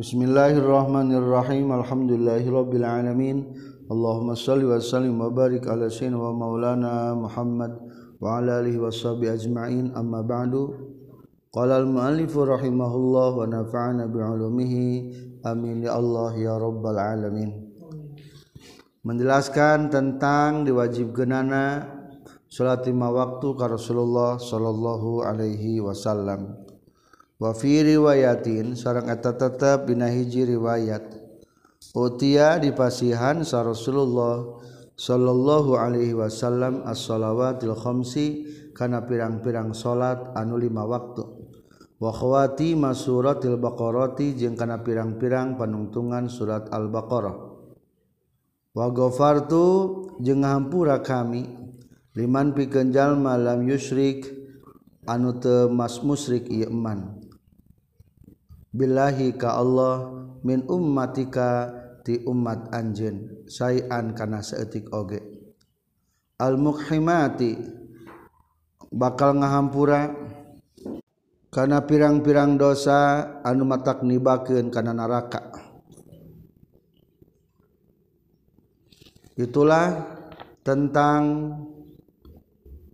[0.00, 1.76] Bismillahirrahmanirrahim.
[1.76, 3.52] Alhamdulillahirabbil alamin.
[3.92, 7.76] Allahumma shalli wa sallim wa barik ala sayyidina wa maulana Muhammad
[8.16, 9.92] wa ala alihi washabi ajma'in.
[9.92, 10.72] Amma ba'du.
[11.52, 14.88] Qala al muallif rahimahullah wa nafa'ana bi ulumihi
[15.44, 15.84] amin.
[15.84, 17.52] Ya Allah ya rabbal alamin.
[19.04, 21.92] Menjelaskan tentang diwajibkeunana
[22.48, 26.69] salat lima waktu ka Rasulullah sallallahu alaihi wasallam.
[27.40, 31.16] wafi riwayatin seorang eta tetap bina hiji riwayat.
[31.96, 34.60] Utia dipasihan sa Rasulullah
[34.94, 38.26] sallallahu alaihi wasallam as-salawatil khamsi
[38.76, 41.24] kana pirang-pirang salat anu lima waktu.
[42.00, 47.36] Wa khawati masuratil baqarati jeung kana pirang-pirang panungtungan surat al-baqarah.
[48.76, 49.66] Wa ghafartu
[50.22, 51.48] jeung ngahampura kami
[52.14, 54.28] liman pikeun jalma lam yusyrik
[55.08, 57.19] anu teu mas musyrik ieu iman
[58.70, 60.14] Billahi ka Allah
[60.46, 61.74] min ummatika
[62.06, 65.18] ti umat anjeun sayan kana seetik oge.
[66.38, 67.58] Al mukhimati
[68.94, 70.14] bakal ngahampura
[71.50, 75.50] kana pirang-pirang dosa anu matak nibakeun kana neraka.
[79.34, 80.14] Itulah
[80.62, 81.22] tentang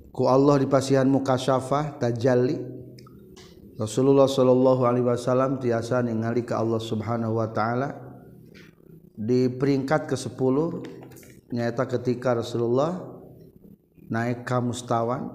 [0.08, 2.86] ku Allah dipasihan mukasyafah tajalli
[3.77, 7.92] Rasulullah Shallallahu Alaihi Wasallam tiasa ningali ke Allah Subhanahu Wa Ta'ala.
[9.16, 10.56] Di peringkat ke-10
[11.52, 12.96] nyata ketika Rasulullah
[14.08, 15.28] naik ke mustawan.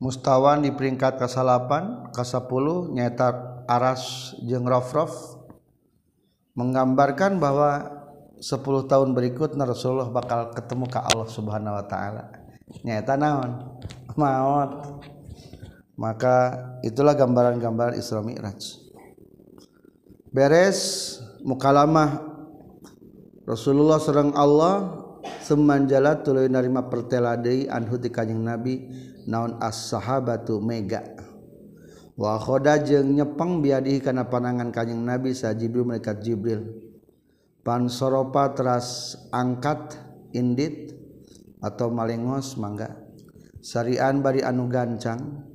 [0.00, 1.70] Mustawan di peringkat ke-8
[2.16, 3.28] ke-10 nyata
[3.68, 5.12] aras jeung rafraf
[6.56, 8.00] menggambarkan bahwa
[8.40, 12.32] 10 tahun berikutnya Rasulullah bakal ketemu ke Allah Subhanahu wa taala.
[12.80, 13.50] Nyata naon?
[14.16, 15.04] Maut
[16.02, 18.58] maka itulah gambaran-gambaran Isra Mi'raj.
[20.34, 21.14] Beres
[21.46, 22.34] mukalamah.
[23.46, 25.02] Rasulullah serang Allah
[25.46, 28.90] semanjala tuluy narima pertela deui anhu ti kanjing Nabi
[29.30, 31.06] naon as-sahabatu mega.
[32.18, 36.90] Wa khoda jeung nyepeng biadihi kana panangan kanjing Nabi sa Jibril malaikat Jibril.
[37.62, 39.94] Pan soropa teras angkat
[40.34, 40.98] indit
[41.62, 42.90] atau malengos mangga.
[43.62, 45.51] Sarian bari anu gancang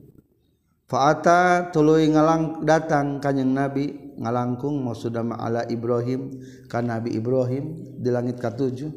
[0.87, 6.39] Faata tulu ngalang datang kanyeng nabi ngalangkung mau sudah maala Ibrahim
[6.71, 8.87] kan nabi Ibrahim di langit katujuh.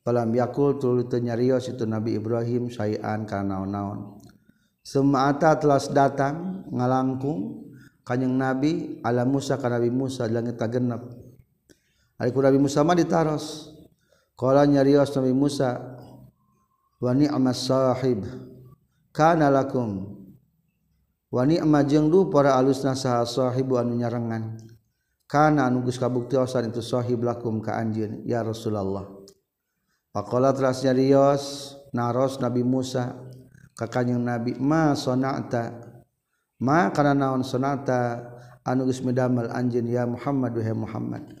[0.00, 4.24] Palam yakul tulu nyarios itu nabi Ibrahim sayan karena naon-naon.
[4.80, 7.72] Semata telah datang ngalangkung
[8.08, 11.08] kanyeng nabi ala Musa kan nabi Musa di langit tagenap
[12.16, 13.68] Aliku nabi Musa mah ditaros.
[14.32, 15.76] Kala nyarios nabi Musa
[17.04, 18.24] wa ni'mas sahib
[19.12, 20.23] kana lakum
[21.34, 24.54] Wani emajeng du para alusna saha sahibu anu nyarengan.
[25.26, 29.02] Kana anu geus kabuktiasan itu sahib lakum ka anjeun ya Rasulullah.
[30.14, 33.18] Faqala teras nyarios naros Nabi Musa
[33.74, 35.74] ka kanjing Nabi ma sonata
[36.62, 38.30] ma kana naon sonata
[38.62, 41.34] anu geus medamel anjeun ya Muhammad wahai Muhammad.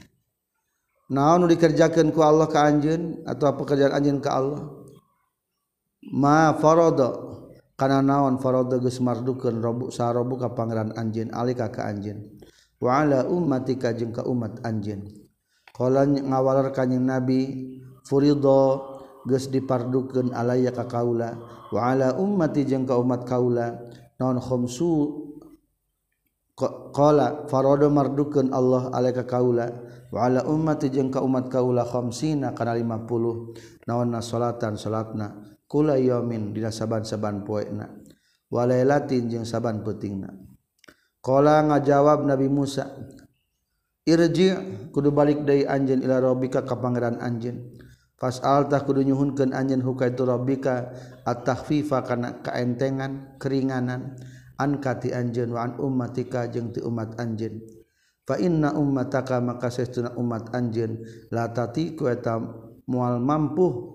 [1.06, 4.74] Naon dikerjakeun ku Allah ka anjeun atau pekerjaan anjeun ka Allah?
[6.10, 7.33] Ma farada
[7.74, 12.22] kana naon farada geus mardukeun robu sarobu ka pangeran anjeun alika ka anjeun.
[12.78, 15.08] Wa ala ummatika jeung ka umat anjeun.
[15.74, 17.40] Qala ngawalar kanjing nabi
[18.06, 18.94] furido
[19.26, 21.34] geus dipardukeun alaya ka kaula.
[21.74, 23.74] Wa ala ummati jeung ka umat kaula.
[24.20, 24.90] Naon khamsu
[26.94, 29.66] qala farada mardukeun Allah alaika kaula.
[30.14, 35.53] Wa ala ummati jeung ka umat kaula khamsina kana 50 naonna salatan salatna.
[35.74, 37.90] kula yomin dina saban-saban poena.
[38.46, 40.30] Walailatin jeung saban peutingna.
[41.18, 42.86] Qala ngajawab nabi Musa
[44.06, 44.54] irji
[44.94, 47.74] kudu balik deui anjeun ila rabbika ka pangeran anjeun.
[48.14, 50.94] Fasal tah kudu nyuhunkeun anjeun hukaitu rabbika
[51.26, 54.14] at-takhfifa kana kaentengan keringanan
[54.54, 57.58] an kati anjeun wa an ummatika jeung ti umat anjeun.
[58.22, 61.02] Fa inna ummataka maka sesuna umat anjeun
[61.34, 62.38] la tati ku eta
[62.86, 63.93] moal mampuh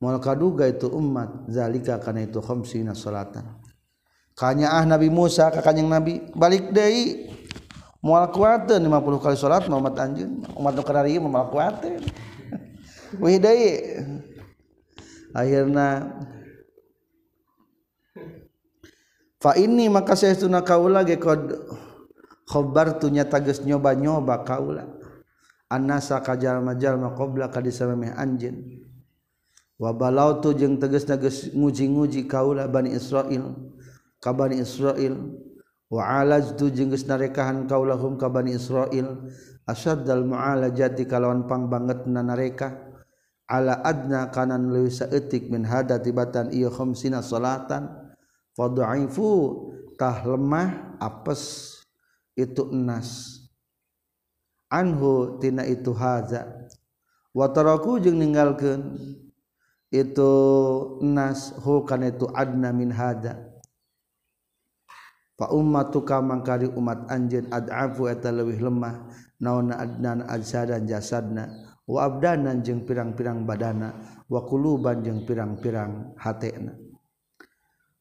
[0.00, 3.44] Mol kaduga itu umat zalika karena itu khamsina salatan.
[4.32, 7.28] Kanya ah Nabi Musa ka kanjing Nabi balik deui
[8.00, 12.00] moal kuateun 50 kali salat umat anjeun umat nu kana ieu moal kuateun.
[13.22, 14.00] Wih deui.
[15.36, 15.86] Akhirna
[19.40, 21.48] Fa ini maka saestuna kaula ge kod
[22.48, 24.84] khobar tu nyata geus nyoba-nyoba kaula.
[25.68, 28.89] Annasa kajalma-jalma qabla kadisa meh anjeun
[29.80, 33.56] wabalau tu jeung teges teges nguji-nguji kaula Bani Israel
[34.20, 35.16] ka Bani Israil
[35.88, 39.24] wa alajtu jeung geus narekahan kaula hum ka Bani Israil
[39.70, 42.90] asyaddal mu'alajati kalawan pangbangetna nareka.
[43.50, 47.90] Ala adna kanan leuwih saeutik min hada tibatan ieu khamsina salatan.
[48.54, 49.30] Fadhaifu
[49.98, 51.74] tah lemah apes
[52.38, 53.42] itu enas.
[54.70, 56.46] Anhu tina itu haza.
[57.34, 59.02] Wa taraku jeung ninggalkeun.
[59.90, 60.32] itu
[61.02, 63.50] nas hu kana itu adna min hada.
[65.34, 69.08] Fa ummatuka mangkari umat anjeun ad'afu eta leuwih lemah
[69.40, 71.48] naonna adnan ajsadan jasadna
[71.88, 73.98] wa abdanan jeung pirang-pirang badana
[74.28, 76.76] wa quluban jeung pirang-pirang hatena.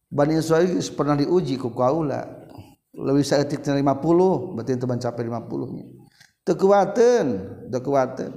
[0.10, 2.28] Bani Israil pernah diuji ku kaula
[2.92, 3.80] leuwih saeutik 50
[4.58, 5.86] berarti teu mencapai 50 nya.
[6.44, 7.28] Teu kuateun
[7.72, 8.34] teu kuateun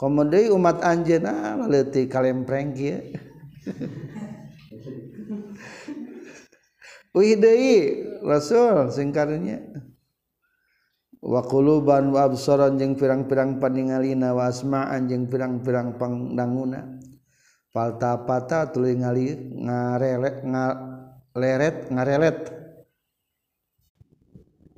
[0.00, 3.20] komode umat anjena ah, leutik kalempreng kieu.
[7.12, 9.60] Wih deui Rasul singkarnya
[11.20, 16.96] wa quluban wa absaran jeung pirang-pirang paningalina wa asma'an jeung pirang-pirang pangdanguna.
[17.68, 19.36] Falta pata tuluy ngali
[19.68, 22.38] ngarelet ngaleret ngarelet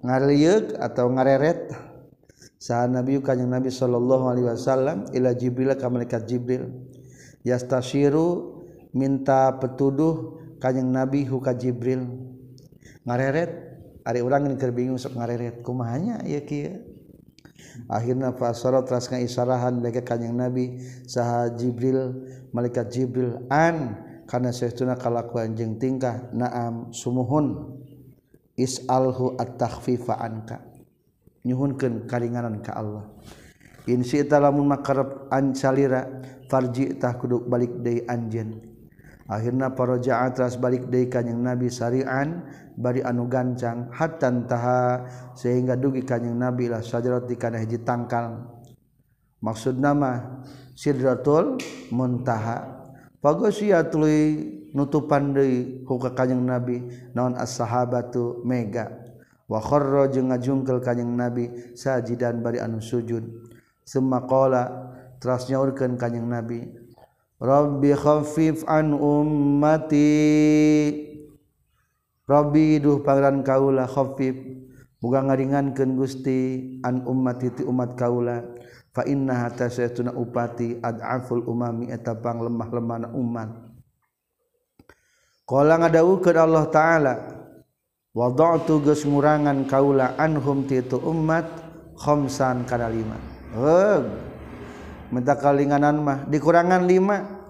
[0.03, 1.92] ngariuk atau ngareret.
[2.62, 6.70] saat Nabi kanyang Nabi Shallallahu Alaihi Wasallam ila Jibril ke malaikat Jibril.
[7.43, 8.62] Yastashiru
[8.94, 12.06] minta petuduh kanyang Nabi huka Jibril.
[13.03, 13.50] Ngareret
[14.06, 15.67] ari orang yang kerbingung sok ngareret.
[15.67, 16.79] Kumahanya ya kia.
[17.91, 20.79] Akhirnya fasara teraskan isarahan mereka kanyang Nabi
[21.11, 22.14] saha Jibril
[22.55, 23.99] malaikat Jibril an
[24.31, 27.75] karena sesuatu kalakuan jeng tingkah naam sumuhun.
[28.55, 30.72] Is'alhu at-takhfifa anka.
[31.43, 33.06] nyhunkan karinganan ka Allah.
[33.87, 36.06] Insita lamun makarep ancalira
[36.47, 38.73] farjitah kuduk balik day anjen
[39.33, 42.44] akhirnya paroja atras balik day kanyang nabi sarian
[42.77, 48.61] bari anu gancang hatan taha sehingga dugi kanyang nabi lah sajarat di kana hiji tangkal.
[49.43, 50.43] Maksud nama
[50.79, 51.59] sidratul
[51.91, 52.85] muntaha.
[53.23, 54.23] Pagosiatului
[54.75, 56.83] nutupan deui ku kanyang nabi
[57.17, 59.01] naon as-sahabatu mega.
[59.50, 63.50] wakhorro jeung ngajungkel kanyeng nabi sajidan bari anu sujud.
[63.83, 64.69] Semua kola
[65.19, 66.83] teras nyaurkan kanyeng nabi
[67.43, 70.15] Rabbi khafif an ummati.
[72.23, 74.39] Rabbi duh pangeran kaula khafif
[75.03, 76.38] muga ngaringankeun Gusti
[76.87, 78.47] an ummati ti umat kaula
[78.95, 83.50] fa inna hatta saytuna upati ad'aful umami eta pang lemah-lemahna umat.
[85.43, 87.42] Qala ngadawukeun Allah taala
[88.12, 91.49] wada'tu geus ngurangan kaula anhum ti itu umat
[91.97, 93.17] khamsan kana lima.
[93.53, 94.05] Heug
[95.12, 97.41] minta kalinganan mah dikurangan lima.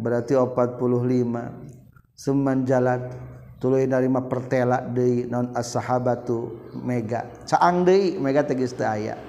[0.00, 3.30] Berarti 45 seman jalan.
[3.60, 7.28] Narima pertelak de non as sahabatu Mega.
[7.44, 7.84] Caang
[8.16, 9.20] Mega tegis aya.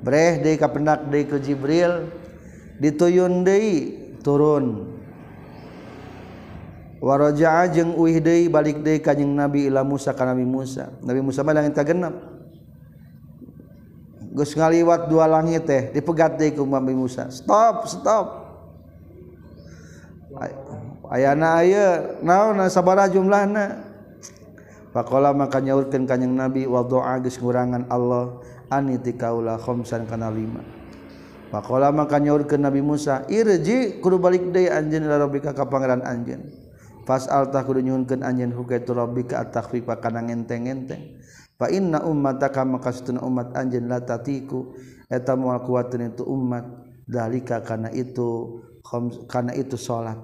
[0.00, 2.08] Bre ka penak de ke Jibril.
[2.80, 3.44] Dituyun
[4.24, 4.87] turun
[6.98, 10.90] waraja jeung uhideui balik deui ka jeung Nabi ila Musa ka Nabi Musa.
[11.02, 12.14] Nabi Musa mah langit genep.
[14.34, 17.30] Geus ngaliwat dua langit teh dipegat deui ku Nabi Musa.
[17.30, 18.26] Stop stop.
[21.08, 22.20] Ayana ayeuna
[22.52, 23.88] naon sabaraha jumlahna?
[24.92, 30.28] Faqala maka nyaurkeun ka kanjeng Nabi wa doa geus ngurangan Allah aniti kaula khamsan kana
[30.28, 30.60] lima.
[31.48, 36.44] Faqala maka nyaurkeun Nabi Musa irji kudu balik deui anjeun ila rabbika ka pangeran anjeun.
[37.08, 41.16] fasal fasalta kudu nyuhunkeun anjeun hukaitu rabbika at-takhfifa kana ngenteng-ngenteng.
[41.56, 44.76] Fa inna ummataka maka satuna umat anjeun la tatiku.
[45.08, 46.68] Eta moal kuatun itu umat
[47.08, 48.60] dalika kana itu
[49.24, 50.20] kana itu salat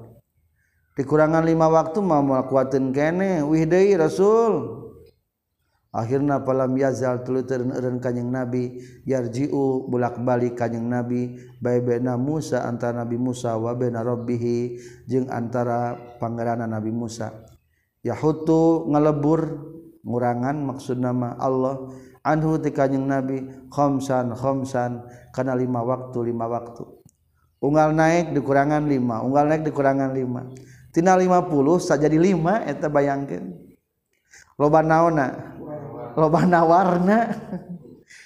[0.94, 3.40] dikurangan lima waktu mah moal kuatun kene.
[3.48, 4.83] Wih deui rasul.
[5.94, 13.14] akhirnya palam yazal tuluturun eureun kanjing nabi yarji'u bulak-balik kanjing nabi baibena Musa antara nabi
[13.14, 14.74] Musa wa bena rabbih
[15.06, 17.30] jeung antara pangeranna nabi Musa.
[18.02, 19.70] Yahutu ngalebur
[20.02, 21.88] ngurangan maksud nama Allah
[22.26, 26.84] anhu ti kanjing nabi khamsan khamsan kana lima waktu lima waktu.
[27.62, 30.50] Unggal naik dikurangan lima unggal naik dikurangan lima.
[30.90, 33.62] Tina lima puluh saja di lima eta bayangkeun.
[34.54, 35.56] Loba naona
[36.14, 37.18] lobana warna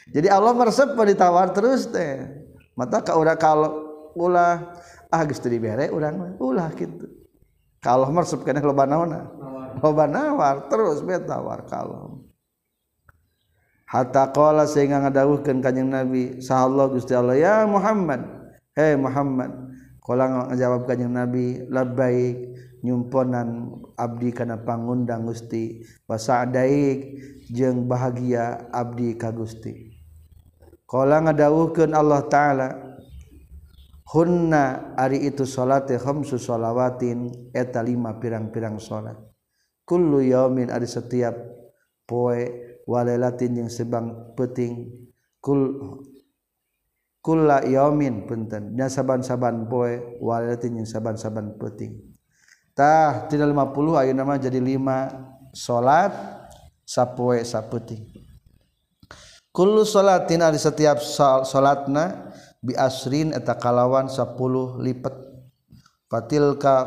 [0.08, 2.24] jadi Allah meresep ditawar terus teh.
[2.78, 3.70] Mata kau udah kalau
[4.14, 4.72] ulah
[5.08, 7.06] ah geus teu dibere urang ulah gitu
[7.80, 9.30] kalau meresep kana loba naonna
[9.80, 12.26] loba nawar terus be tawar kalau
[13.88, 18.20] hatta qala sehingga ngadawuhkeun kanjeng Nabi sahallahu Gusti Allah ya Muhammad.
[18.76, 19.50] Hei Muhammad
[20.04, 22.36] qala ngajawab kanjeng Nabi labbaik
[22.82, 25.82] nyumponan Abdi karena pangundang Gusti.
[26.06, 27.18] Bahasa adaik
[27.50, 29.94] jeung bahagia Abdi ka Gusti.
[30.88, 32.68] Kalau ngadawuhkeun Allah taala
[34.08, 39.20] Hunna ari itu salate khamsu shalawatin eta lima pirang-pirang salat.
[39.84, 41.36] Kullu yaumin ari setiap
[42.08, 42.40] poe
[42.88, 44.88] walailatin yang sebang peting
[45.44, 45.76] kul
[47.20, 48.72] kulla yaumin punten.
[48.72, 52.07] Nya saban-saban poe walailatin yang saban-saban peting
[52.78, 56.14] tah tidak 50 ayeuna mah jadi 5 salat
[56.86, 58.06] sapoe sapeuting
[59.50, 61.02] kullu salatin ari setiap
[61.42, 62.30] salatna
[62.62, 64.22] bi asrin eta kalawan 10
[64.78, 65.14] lipat
[66.06, 66.86] fatilka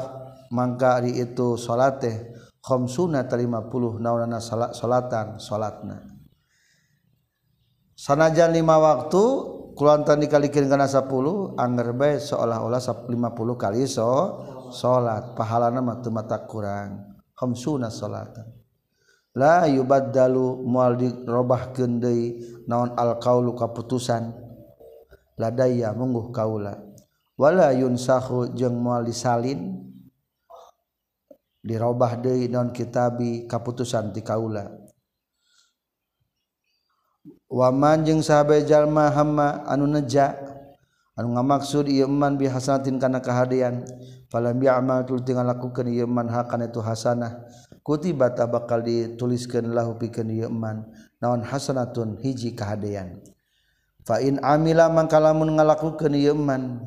[0.56, 2.16] mangka ari itu salat teh
[2.64, 6.08] khamsuna 50 naonana salat salatan salatna
[8.00, 9.24] sanajan 5 waktu
[9.76, 11.04] kulantan dikalikin kana 10
[11.60, 13.12] anggar bae seolah-olah 50
[13.60, 14.08] kali so
[14.74, 17.20] salat pahala nama teu mata kurang.
[17.38, 18.48] Khamsuna salatan.
[19.34, 24.30] La yubaddalu moal dirobahkeun deui naon alqaulu kaputusan
[25.40, 26.76] ladaya mungguh kaula.
[27.40, 29.80] Wala yunsahu jeung moal disalin
[31.64, 34.70] dirobah deui naon kitabi kaputusan ti kaula.
[37.52, 40.36] Waman jeung sahabat jalma hamma anu neja
[41.22, 43.86] anu ngamaksud ieu iman bi hasanatin kana kahadian.
[44.34, 47.46] Falam ya'mal tul tinggal lakukeun ieu iman hakan itu hasanah.
[47.86, 50.90] Kutiba bakal dituliskeun lahu pikeun ieu iman
[51.22, 53.22] naon hasanatun hiji kahadian.
[54.02, 56.82] Fa in amila mangka lamun ngalakukeun ieu iman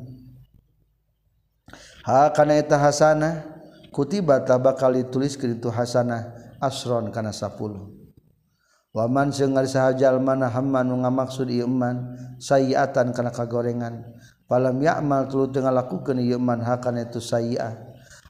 [2.03, 3.55] ha kana eta hasanah?
[3.95, 6.35] Kutiba bakal dituliskeun itu hasanah.
[6.59, 7.94] Asron kana 10
[8.95, 14.15] waman sengar sahajal mana hamman nu ngamaksud ieu man sayiatan kana kagorengan.
[14.47, 17.75] Palam ya'mal tuluy teu ngalakukeun ieu iman hakana itu sayiah.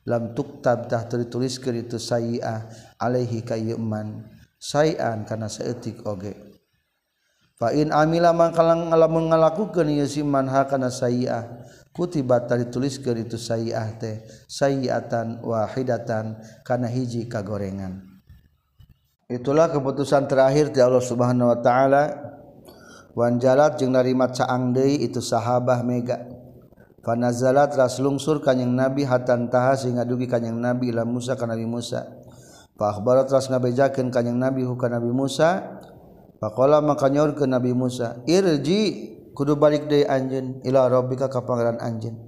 [0.10, 2.66] Lam tuktab tah teu dituliskeun itu sayiah
[2.98, 4.26] alaihi ka ieu man
[4.58, 6.34] sayan kana saeutik oge.
[7.56, 11.46] Fa in amila mangkalang lamun ngalakukeun ieu si man hakana sayiah.
[11.94, 18.15] Kutiba tah dituliskeun itu sayiah teh sayiatan wahidatan kana hiji kagorengan.
[19.26, 22.04] itulah keputusan terakhir di Allah Subhanahu wa taala.
[23.16, 26.20] Wanjalat jeung narima caang deui itu sahabah mega.
[27.00, 31.64] Fanazalat ras lungsur kanjing nabi hatan taha sehingga dugi kanjing nabi ila Musa ka Nabi
[31.64, 32.04] Musa.
[32.76, 35.80] Fa akhbarat ras ngabejakeun kanjing nabi hu ka Nabi Musa.
[36.44, 41.80] Faqala maka nyaur ke Nabi Musa irji kudu balik deui anjeun ila rabbika ka pangeran
[41.80, 42.20] anjeun.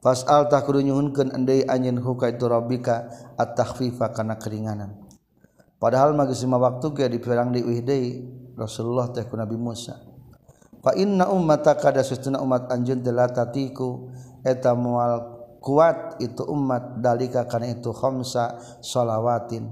[0.00, 5.01] Fasal tah kudu nyuhunkeun deui anjeun hu itu rabbika at-takhfifa kana keringanan.
[5.82, 8.22] Padahal magis lima waktu ge dipirang di uhdei
[8.54, 9.98] Rasulullah teh ku Nabi Musa.
[10.78, 14.14] Fa inna ummataka kada sustuna umat anjeun telah tatiku
[14.46, 19.66] eta moal kuat itu umat dalika kana itu khamsa salawatin.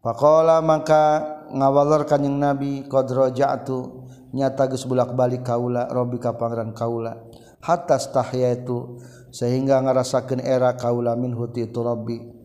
[0.00, 1.04] Faqala maka
[1.52, 7.20] ngawalor kanjing Nabi qad raja'tu nyata geus bulak-balik kaula rabbika pangeran kaula
[7.62, 8.98] hatta stahyaitu
[9.30, 12.41] sehingga ngarasakeun era kaula min huti itu rabbi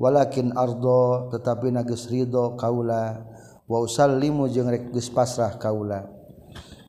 [0.00, 3.28] walakin Ardo tetapi nages Ridho Kaula.
[3.70, 6.02] Wa usallimu jeung rek geus pasrah kaula.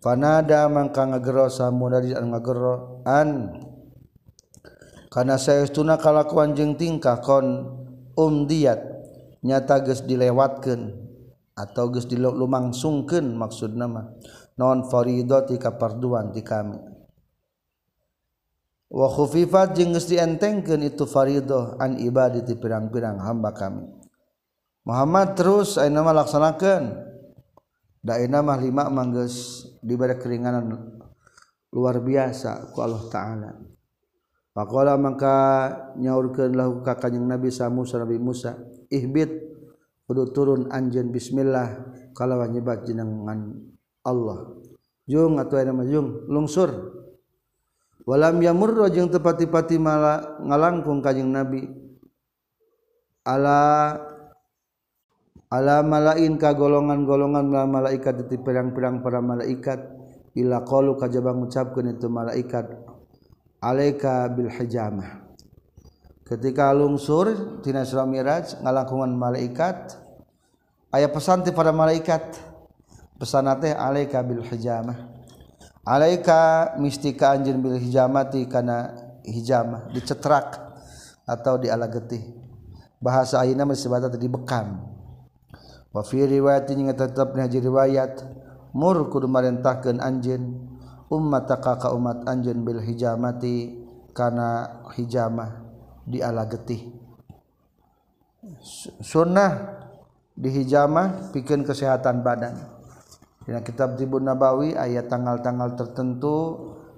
[0.02, 3.30] Fanada mangka ngagero samunadi an ngagero an
[5.14, 7.70] kana saestuna kalakuan jeung tingkah kon
[8.18, 8.82] umdiat
[9.46, 10.90] nyata geus dilewatkeun
[11.54, 14.18] atau geus dilumangsungkeun maksudna mah.
[14.58, 16.91] Non faridati kaparduan ti kami.
[18.92, 23.88] wa khufifat jeung geus dientengkeun itu faridah an ibadati pirang-pirang hamba kami.
[24.84, 26.86] Muhammad terus ayeuna mah laksanakeun.
[28.04, 30.76] Da ayeuna mah lima manggeus diberi keringanan
[31.72, 33.52] luar biasa ku Allah taala.
[34.52, 35.38] Pakola maka
[35.96, 38.60] nyaurkeun lahu ka kanjeng Nabi sa Musa Nabi Musa
[38.92, 39.32] ihbit
[40.04, 43.56] kudu turun anjeun bismillah kalawan nyebat jenengan
[44.04, 44.60] Allah.
[45.08, 47.01] Jung atuh ayeuna mah jung lungsur.
[48.06, 51.70] walam yamurro jeung tepati-pati mala ngalangkung kanjing nabi.
[53.22, 53.96] Ala
[55.52, 59.80] ala malain ka golongan-golongan mala malaikat di pirang-pirang para malaikat.
[60.32, 62.72] Ila qalu kajaba ngucapkeun itu malaikat
[63.60, 65.22] alaika bil hijamah.
[66.24, 70.00] Ketika lungsur tina surah miraj ngalangkungan malaikat
[70.96, 72.24] aya pesan ti para malaikat
[73.20, 75.21] pesan teh alaika bil hijamah.
[75.82, 78.94] Alaika mistika anjin bil hijamati kana
[79.26, 80.58] hijamah dicetrak
[81.26, 82.22] atau di ala getih.
[83.02, 84.78] Bahasa ayeuna disebut tadi bekam.
[85.90, 88.22] Wa fi riwayatin yang tetap haji riwayat
[88.72, 90.70] mur kudu marentahkeun anjeun
[91.12, 93.84] ka umat anjeun bil hijamati
[94.16, 95.60] kana hijamah
[96.08, 97.02] di ala getih
[99.04, 99.84] sunnah
[100.40, 102.56] dihijamah bikin kesehatan badan
[103.42, 106.36] Dina kitab Tibun Nabawi ayat tanggal-tanggal tertentu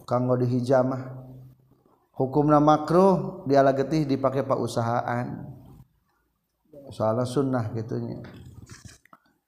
[0.04, 1.24] kanggo dihijamah.
[2.14, 5.50] Hukumna makruh dia getih dipakai pak usahaan.
[6.92, 8.22] Soalnya sunnah gitunya.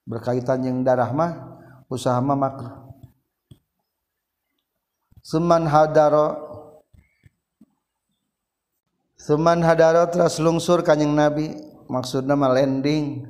[0.08, 1.32] Berkaitan yang darah mah
[1.86, 2.74] usaha mah makruh.
[5.20, 6.46] Seman hadaro
[9.26, 11.50] Seman hadaro teras lungsur kanyang Nabi
[11.90, 13.26] maksudnya mah landing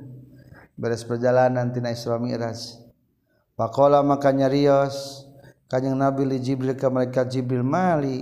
[0.77, 2.86] beres perjalanan tina Isra Mi'raj
[3.57, 5.25] Pakola makanya Rios
[5.65, 8.21] kanyang Nabi li Jibril ka mereka Jibril mali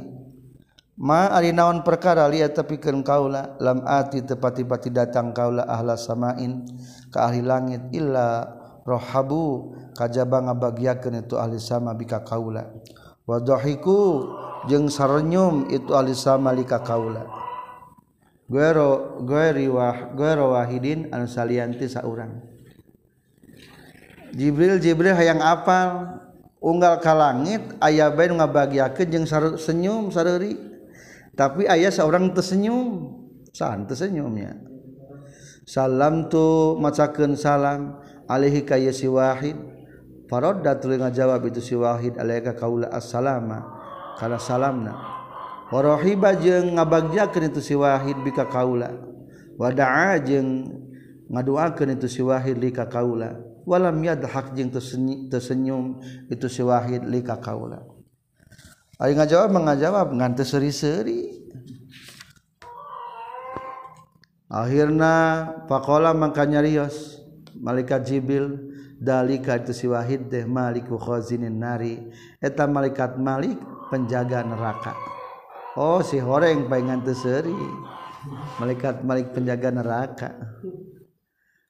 [0.95, 6.63] ma ari naon perkara lihat tepikeun kaula lam ati tepati-pati datang kaula ahla samain
[7.11, 8.47] ka ahli langit illa
[8.87, 12.71] rohabu kajaba ngabagiakeun itu ahli sama bika kaula
[13.27, 14.31] wa dhahiku
[14.71, 17.27] jeung sarenyum itu ahli sama lika kaula
[18.47, 22.54] guero gueri wah guero wahidin anu salianti saurang.
[24.35, 26.19] Jibril Jibril hayang apal
[26.59, 29.25] unggal ka langit ayah bayi ngabagiakeun jeung
[29.55, 30.59] senyum sareuri
[31.39, 33.15] tapi ayah seorang tersenyum
[33.55, 34.59] san tersenyumnya
[35.63, 39.57] salam tu macakeun salam alaihi ka si wahid.
[40.25, 43.61] Faradda tuluy ngajawab itu si wahid alaika kaula assalama.
[44.17, 44.93] Kala salamna.
[45.69, 48.89] Warahiba jeung ngabagiakeun itu si wahid bika kaula.
[49.57, 50.65] Wadaa jeung
[51.29, 53.37] ngaduakeun itu si wahid lika kaula.
[53.65, 57.95] Walam yadhak jeung tersenyum itu si wahid lika kaula
[58.95, 61.27] Ari ngajawab mengajawab ngan teu seri-seri.
[64.47, 65.13] Akhirna
[65.67, 67.19] faqala mangka nyarios
[67.59, 68.55] malaikat Jibril
[68.95, 72.07] dalika itu si wahid teh maliku khazinin nari
[72.39, 73.59] eta malaikat malik
[73.91, 74.95] penjaga neraka.
[75.75, 77.51] Oh si horeng paingan teu seri.
[78.63, 80.31] Malaikat malik penjaga neraka.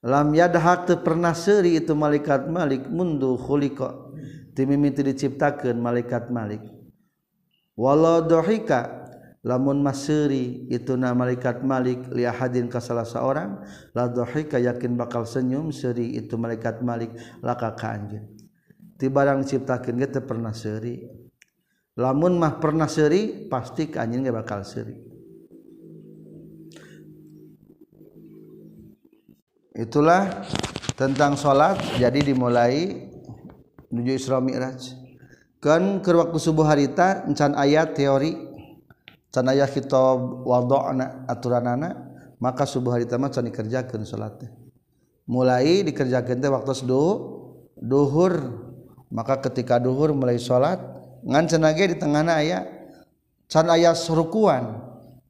[0.06, 4.14] lam yadhak teu pernah seuri itu malaikat Malik mundu khuliqa.
[4.54, 6.64] Timimiti diciptakeun malaikat Malik.
[7.76, 9.04] Walau dohika
[9.44, 13.60] lamun maseri itu na malaikat Malik li ahadin ka salah seorang
[13.92, 17.12] la dohika yakin bakal senyum seuri itu malaikat Malik
[17.44, 18.32] laka ka anjeun.
[18.96, 21.04] Ti barang ciptakeun ge teu pernah seuri.
[22.00, 25.15] Lamun mah pernah seuri pasti ka anjeun ge bakal seuri.
[29.76, 30.48] itulah
[30.96, 33.08] tentang salat jadi dimulai
[33.92, 34.96] menuju Isra Mi'raj.
[35.60, 38.56] Kan ke waktu subuh harita encan ayat teori.
[39.30, 42.16] Can ayat kitab wada'na aturanana.
[42.40, 44.66] Maka subuh harita mah can dikerjakeun salatnya
[45.26, 47.14] mulai dikerjakan teh waktu seduh
[47.78, 48.64] duhur.
[49.14, 50.82] Maka ketika duhur mulai salat
[51.26, 52.66] ngan cenage di tengahna aya
[53.50, 54.82] can aya rukuan.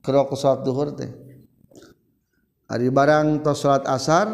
[0.03, 1.10] Ke waktu salat duhur teh.
[2.65, 4.25] Ari barang tos salat asar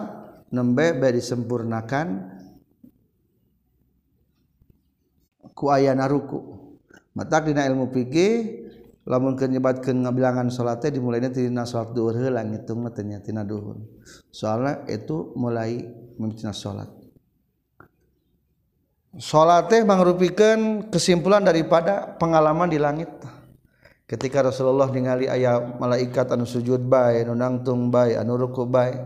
[0.56, 2.40] nembe be disempurnakan
[5.52, 6.40] ku ayana ruku.
[7.12, 8.64] Mata dina ilmu fikih
[9.04, 13.84] lamun keur nyebatkeun ngabilangan salat teh dimulainya tina salat duhur heula ngitungna teh tina duhur.
[14.32, 15.84] Soalna itu mulai
[16.16, 16.88] mimitina salat.
[19.20, 23.12] Salat teh mangrupikeun kesimpulan daripada pengalaman di langit.
[24.12, 29.00] ketika Rasulullah ningali ayah malaikat anu sujud baik anu nangtung baik anu ruku baik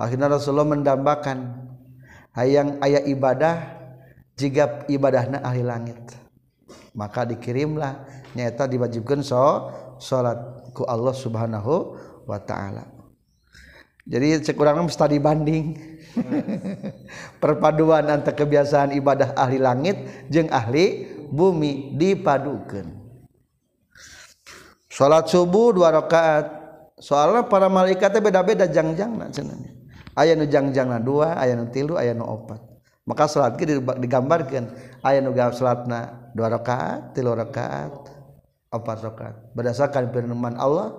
[0.00, 1.68] akhirnya Rasulullah mendambakan
[2.32, 3.56] hayang ayah ibadah
[4.38, 5.98] jika ibadahna ahli langit.
[6.94, 8.06] Maka dikirimlah
[8.38, 10.38] nyata diwajibkan so salat
[10.70, 12.86] ku Allah Subhanahu wa taala.
[14.08, 15.76] Jadi sekurangnya mesti dibanding
[17.42, 20.00] perpaduan antara kebiasaan ibadah ahli langit
[20.32, 22.97] jeung ahli bumi dipadukan
[24.98, 26.58] salat subuh dua rakaat.
[26.98, 29.70] Soalnya para malaikatnya beda-beda jangjang cenanya
[30.18, 32.58] aya nu jangjangna dua aya nu tilu aya nu opat.
[33.06, 33.54] Maka salat
[34.02, 34.74] digambarkan
[35.06, 37.94] aya nu salatna dua rakaat tilu rakaat
[38.74, 39.34] empat rakaat.
[39.54, 40.92] Berdasarkan firman Allah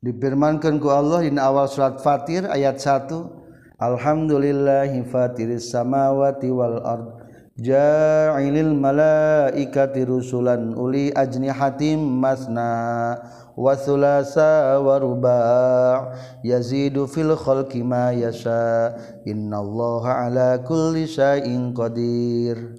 [0.00, 7.15] difirmankan ku Allah di awal surat Fatir ayat 1 Alhamdulillahi fatiris samawati wal ard
[7.56, 13.16] ja'ilil malaikati rusulan uli ajnihatim masna
[13.56, 16.12] wasulasa waruba
[16.44, 18.92] yazidu fil khalqi ma yasha.
[19.24, 22.76] Innallaha ala kulli syai'in qadir.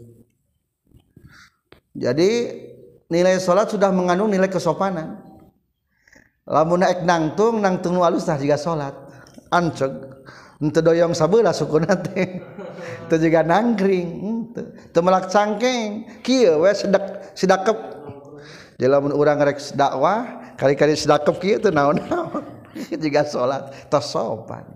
[1.97, 2.29] Jadi
[3.09, 5.25] nilai salat sudah mengandung nilai kesopanan.
[6.45, 8.93] Lamun ek nangtung nangtung nu alus tah jiga salat
[9.49, 9.91] anceg
[10.61, 12.45] henteu doyong sabeula sukuna teh.
[13.09, 14.36] Teu jiga nangkring
[14.93, 16.21] teu melak cangkeng.
[16.21, 17.97] Kieu we sedak sidakep
[18.77, 21.97] jadi lamun urang rek dakwah kali-kali sedekap kieu teu naon
[23.01, 24.69] jika salat tos sopan.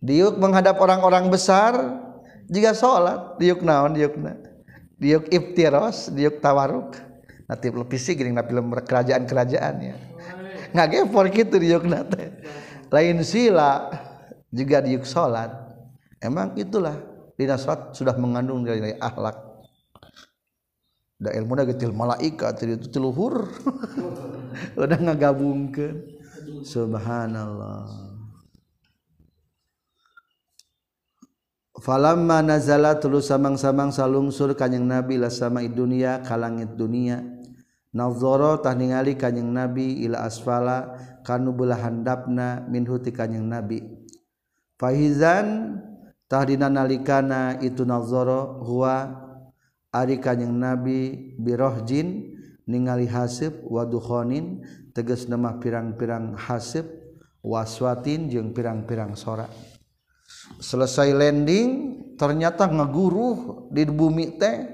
[0.00, 1.74] Diuk menghadap orang-orang besar
[2.46, 4.38] jika salat diuk naon diukna
[5.02, 6.94] diuk iftiros diuk tawaruk.
[7.50, 7.66] Nanti
[7.98, 9.98] sih gini film kerajaan-kerajaan ya.
[10.70, 12.30] Nggak gepor gitu diuk nate
[12.94, 13.90] lain sila
[14.54, 15.50] juga diuk salat
[16.22, 16.94] emang itulah
[17.40, 19.48] dina salat sudah mengandung dari akhlak.
[21.20, 23.48] Da ilmu na getil malaikat itu tiluhur
[24.80, 26.20] udah ngagabungkeun.
[26.60, 27.88] Subhanallah.
[31.80, 37.24] Falamma nazala tulu samang-samang salungsur kanjing nabi la sama dunia ka langit dunia.
[37.96, 40.92] Nazara tah ningali kanjing nabi ila asfala
[41.24, 43.80] kanu belah handapna minhu ti kanjing nabi.
[44.76, 45.80] Fahizan
[46.30, 49.10] tahdina nalikana itu nazara huwa
[49.90, 52.38] ari kanjing nabi birohjin
[52.70, 54.62] ningali hasib waduhonin
[54.94, 56.86] tegas nama pirang-pirang hasib
[57.42, 59.50] waswatin jeung pirang-pirang sora.
[60.62, 64.70] Selesai landing ternyata ngeguruh di bumi teh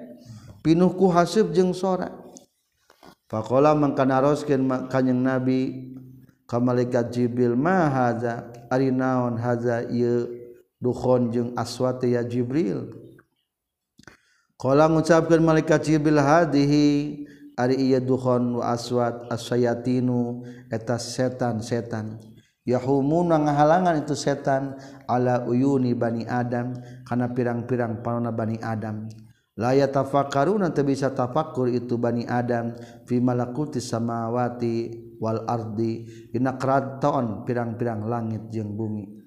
[0.60, 2.12] pinuhku hasib jeung sora.
[3.32, 5.60] Faqala mangkanaroskeun kanjing nabi
[6.44, 10.45] ka malaikat jibril ma haza ari naon haza ieu
[10.80, 12.92] dukhon jeung aswati ya Jibril.
[14.56, 17.24] Qala ngucapkeun malaikat Jibril hadihi
[17.56, 22.20] ari ieu dukhon wa aswat asayatinu eta setan-setan.
[22.66, 24.74] Yahumuna ngahalangan itu setan
[25.06, 26.74] ala uyuni bani Adam
[27.06, 29.06] karena pirang-pirang panona bani Adam.
[29.56, 36.10] La yatafakkaruna nanti bisa tafakkur itu bani Adam fi malakuti samawati wal ardi.
[36.28, 39.25] Dina keraton pirang-pirang langit jeung bumi.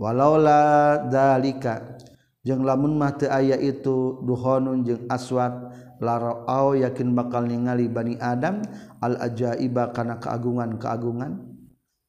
[0.00, 1.96] Walaula dalika
[2.44, 6.44] lamun mate aya itu duhonun jeung aswad laro
[6.76, 8.60] yakin bakal ningali Bani Adam
[9.00, 11.40] al-ajaiba kana keagungan-keagungan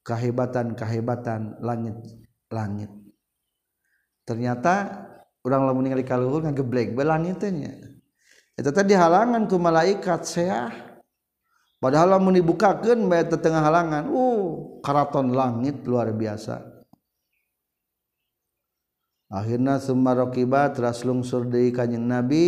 [0.03, 2.91] kehebatan-kehebatan langit-langit
[4.27, 5.07] ternyata
[5.45, 7.95] orang lamun ningali kaluhur ngageblek belangitnya
[8.55, 10.71] itu tadi halangan ku malaikat seah.
[11.75, 16.74] Padahal lamun dibukakeun bae tengah halangan uh karaton langit luar biasa
[19.35, 22.45] akhirnya semarokibat teras lungsur dari kanyeng nabi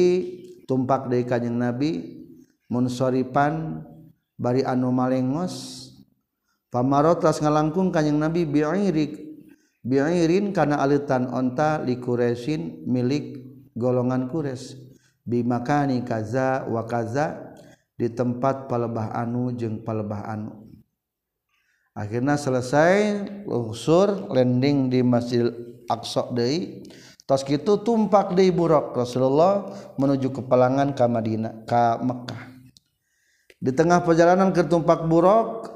[0.64, 2.24] tumpak dari kanyeng nabi
[2.72, 3.84] munsoripan
[4.40, 5.84] bari anu malengos.
[6.68, 9.20] Pamarot teras ngalangkung kanyeng nabi bi'irik
[9.84, 13.40] bi'irin karena alitan onta likuresin milik
[13.72, 14.76] golongan kures
[15.24, 17.56] bimakani kaza wa kaza
[17.96, 20.68] di tempat palebah anu jeung palebah anu.
[21.98, 25.50] Akhirnya selesai lungsur landing di masjid
[25.88, 26.84] diaksok deui
[27.24, 28.92] tos kitu tumpak deui buruk.
[28.92, 32.44] Rasulullah menuju ke pelangan ka Madinah ka Mekah
[33.58, 35.72] di tengah perjalanan ke tumpak buruk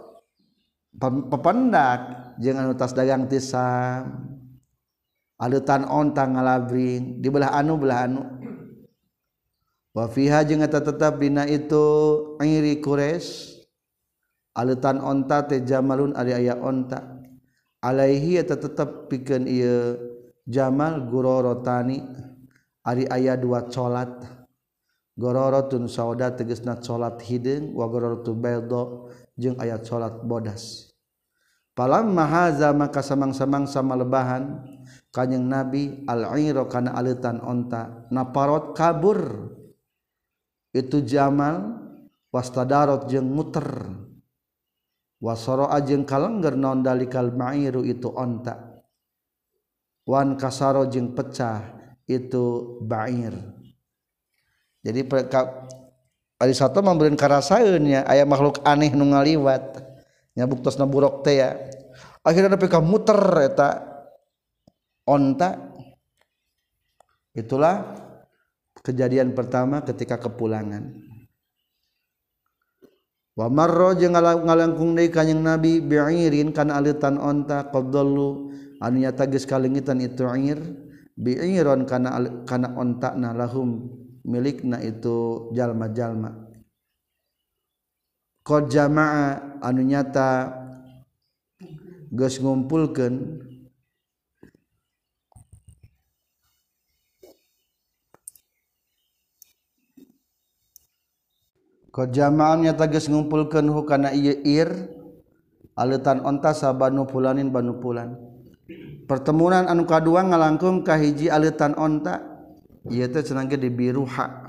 [1.32, 4.28] pependak jangan utas dagang tisam
[5.40, 8.22] alutan ontang ngalabring di belah anu belah anu.
[9.92, 11.84] Wa fiha jeung eta tetep dina itu
[12.40, 13.60] iri kures
[14.56, 17.21] alutan onta teh jamalun ari aya onta
[17.82, 19.98] Alaihi eta tetep pikeun ieu
[20.46, 22.02] Jamal gurorotani
[22.82, 24.22] Ari aya dua colat.
[25.18, 30.94] Gororotun sauda tegesna colat hideung Wa gororotu beldo jeung aya colat bodas.
[31.74, 34.62] Palam mahaza maka samang-samang sama lebahan
[35.10, 39.50] Kanyang Nabi Al-Iro kana alitan onta Naparot kabur.
[40.70, 41.82] Itu Jamal
[42.30, 43.68] Wastadarot jeung muter.
[45.22, 48.82] Wasoro ajeng kalengger non dalikal ma'iru itu onta.
[50.10, 51.78] Wan kasaro jeng pecah
[52.10, 53.38] itu ba'ir.
[54.82, 55.06] Jadi
[56.42, 59.78] Ali satu memberikan karasaun ya ayah makhluk aneh nu ngaliwat.
[60.34, 61.54] Nyabuk tos buruk teh ya.
[62.26, 63.78] Akhirnya nepika muter eta
[65.06, 65.70] onta.
[67.38, 67.94] Itulah
[68.82, 71.11] kejadian pertama ketika kepulangan
[73.38, 77.72] wamarro jeung ngalangkung dari kanyang nabi biirin kana alitan onta
[78.82, 80.60] anu nyata geus kalingitan itu ir
[81.14, 83.94] biiron kana kana ontak na lahum
[84.26, 86.50] milikna itu jalma-jalma.
[88.42, 90.50] Qad jamaa anu nyata
[92.10, 93.46] geus ngumpulkeun
[101.92, 104.72] jamaannya tages ngumpulkan hukana ir
[105.76, 108.16] alitan onta sabanu pulanin banu pulan.
[109.08, 112.24] Pertemuan anu kadua ngalangkung kahiji alitan onta
[112.88, 114.48] ieu teh cenah di biruha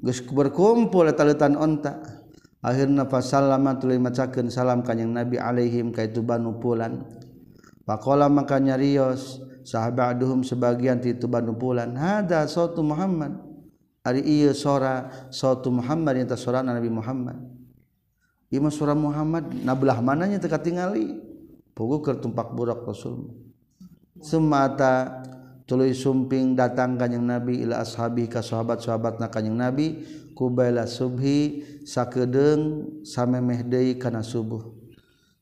[0.00, 2.00] geus berkumpul eta alitan onta
[2.62, 3.04] akhirnya
[3.42, 7.02] lama tulimacakeun salam kanyang Nabi alaihim ka itu Banu Pulan.
[7.82, 13.49] Pakola makanya Rios sahabat duhum sebagian ti itu Banu Pulan hada sautu Muhammad
[14.00, 17.36] ari ieu sora sautu Muhammad yang tasora Nabi Muhammad.
[18.50, 21.22] Ima surah Muhammad nabelah mananya teka tingali?
[21.70, 23.30] Pugu kertumpak burak Rasul.
[24.18, 25.22] Semata
[25.70, 30.02] tuluy sumping datang kanjing Nabi ila ashabi ka sahabat-sahabat na kanjing Nabi
[30.34, 34.66] kubaila subhi sakedeung samemeh deui kana subuh.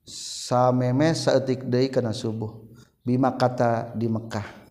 [0.05, 2.61] Samemeh saeutik deui kana subuh.
[3.01, 4.68] Bima kata di Mekah.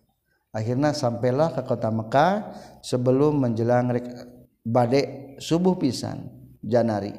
[0.54, 3.92] Akhirnya sampailah ke kota Mekah sebelum menjelang
[4.64, 6.28] bade subuh pisan
[6.64, 7.14] Janari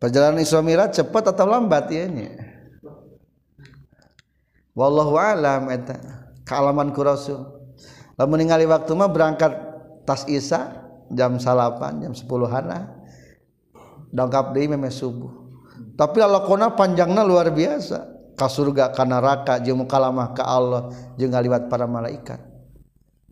[0.00, 2.30] perjalanan Isra Mi'raj cepat atau lambat ya nya
[4.72, 5.98] wallahu alam eta
[6.48, 7.44] kaalaman ku rasul
[8.16, 9.52] lamun ningali waktu mah berangkat
[10.08, 13.00] tas Isa jam salapan jam sepuluh hana
[14.10, 15.30] dongkap deui meme subuh.
[15.94, 18.09] Tapi lalakona panjangna luar biasa
[18.40, 20.88] ka surga ka neraka jeung mukalamah ka Allah
[21.20, 22.40] jeung ngaliwat para malaikat.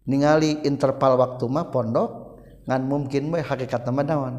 [0.05, 2.37] Ningali interval waktu mah pondok
[2.68, 4.35] ngan mungkin mah hakikat nama naon?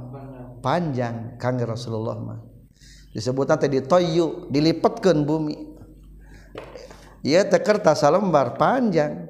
[0.62, 2.40] Panjang kangge Rasulullah mah.
[3.10, 5.58] Disebutna teh ditoyu dilipatkeun bumi.
[7.26, 9.26] Ieu teh kertas salembar panjang.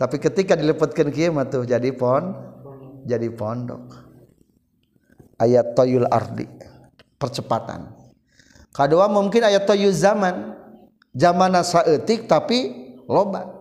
[0.00, 2.32] Tapi ketika dilipatkeun kieu mah tuh jadi pon
[3.04, 4.08] jadi pondok.
[5.36, 6.48] Ayat toyul ardi
[7.20, 7.92] percepatan.
[8.72, 10.56] Kedua mungkin ayat toyu zaman.
[11.14, 13.58] zaman saetik tapi loba.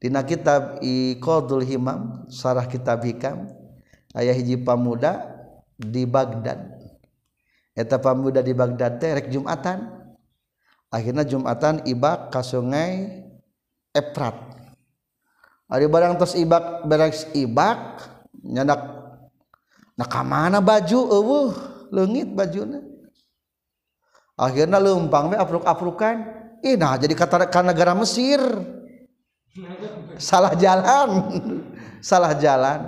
[0.00, 3.48] Dina kitab Iqadul Himam sarah kitab hikam
[4.12, 5.24] ayah hiji pamuda
[5.80, 6.76] di Baghdad.
[7.72, 10.04] Eta pamuda di Baghdad teh rek Jumatan.
[10.92, 13.24] Akhirnya Jumatan ibak ka sungai
[13.96, 14.36] Efrat.
[15.72, 18.04] Ari barang tos ibak beres ibak
[18.44, 18.84] nyandak
[19.96, 21.50] nah kamana baju eueuh?
[21.94, 22.82] Leungit bajuna.
[24.34, 26.43] Akhirnya lumpang we apruk-aprukan.
[26.64, 28.40] Ih nah jadi kata ka negara Mesir.
[30.16, 31.10] Salah jalan.
[32.00, 32.80] Salah jalan.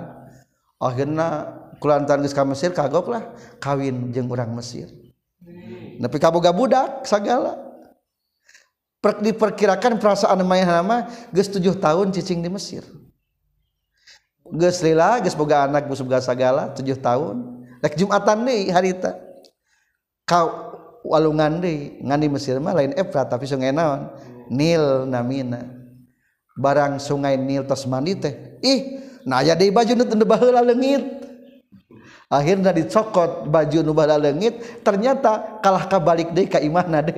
[0.81, 3.23] Akhirnya kulantaran geus ka Mesir kagok lah
[3.61, 4.89] kawin jeung urang Mesir.
[5.97, 7.67] Tapi kaboga budak sagala
[9.01, 12.83] diperkirakan perasaan May nama guys 7 tahun ccing di Mesir.
[14.47, 17.35] Gusla guysmoga anak Buga segala 7 tahun.
[17.95, 19.15] Jumatan nih harita.
[20.27, 20.66] Kau
[21.07, 24.11] walungan deui ngandi Mesir mah lain Efrat tapi sungai naon
[24.51, 25.63] Nil namina.
[26.59, 30.63] Barang sungai Nil tos mandi teh ih nah ya deui baju nutun teu baheula
[32.27, 37.15] akhirnya dicokot baju nu baheula leungit ternyata kalah kabalik deh ka imahna deh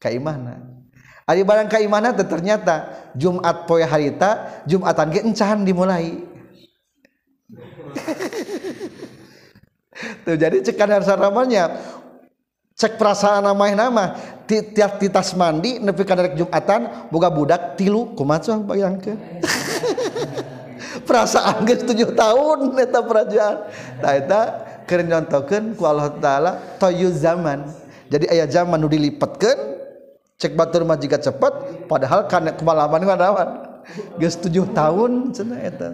[0.00, 0.74] ka imahna.
[1.24, 2.84] Ada barang ka imahna teh ternyata
[3.16, 6.20] Jumat poe harita Jumatan ge encahan dimulai.
[10.26, 11.70] Tuh jadi cekan harsa ramalnya
[12.74, 14.18] cek perasaan namai nama
[14.50, 19.18] tiap titas mandi nepi kadarek jumatan boga budak tilu kumaca bayangkeun?
[21.08, 23.56] Perasaan geus 7 tahun eta perajaan.
[23.98, 24.40] Nah eta
[24.86, 27.66] keur nyontokeun ku Allah taala toyu zaman.
[28.08, 29.58] Jadi aya zaman nu dilipetkeun
[30.38, 33.48] cek batur mah jiga cepet padahal kan kemalaman kemalaman
[34.18, 35.88] geus 7 tahun cenah eta.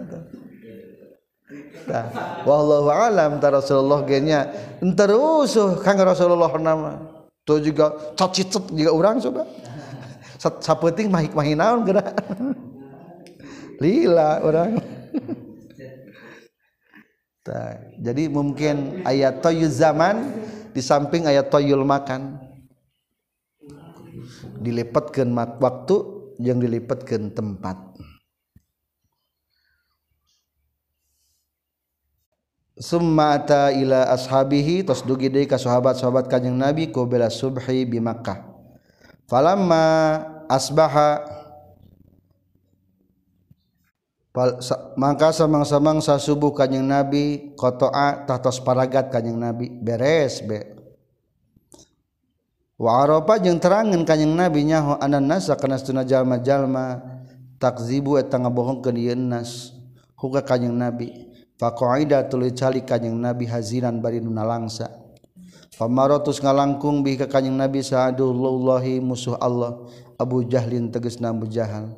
[1.89, 2.05] Nah,
[2.45, 4.49] wallahu alam ta Rasulullah genya
[4.93, 7.01] terus kang Rasulullah nama.
[7.41, 9.49] Tuh juga cacicet juga orang coba
[10.41, 12.01] sapeting mah hikmah naon geura
[13.77, 14.81] lila orang
[17.45, 20.33] nah, jadi mungkin ayat toyul zaman
[20.71, 22.39] di samping ayat toyul makan.
[24.61, 25.97] Dilipatkan waktu
[26.37, 27.77] yang dilipatkan tempat
[32.81, 38.01] summa ata ila ashabihi tos dugi deui ka sahabat-sahabat kanjeng Nabi ku bela subhi bi
[38.01, 38.41] Makkah.
[39.29, 39.85] Falamma
[40.49, 41.21] asbaha
[44.97, 50.81] maka samang-samang subuh kanjeng Nabi kotoa tahtos paragat kanjeng Nabi beres be.
[52.81, 56.97] Waropa jeung terangan kanyang nabi nyaho anan nasa kana stuna jalma jalma
[57.61, 59.69] takzibu eta ngabohongkeun ieu nas.
[60.17, 61.30] Huga kanyang nabi
[61.61, 64.89] Faqaida tuluy calik kanjing Nabi haziran bari nu nalangsa.
[65.77, 69.77] Pamarotus ngalangkung bi ka kanjing Nabi sa'adullahi musuh Allah
[70.17, 71.93] Abu Jahlin tegasna Abu Jahal.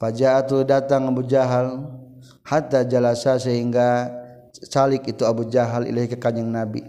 [0.00, 1.92] Faja'atu datang Abu Jahal
[2.40, 4.08] hatta jalasa sehingga
[4.72, 6.80] calik itu Abu Jahal ilahi ka kanjing Nabi.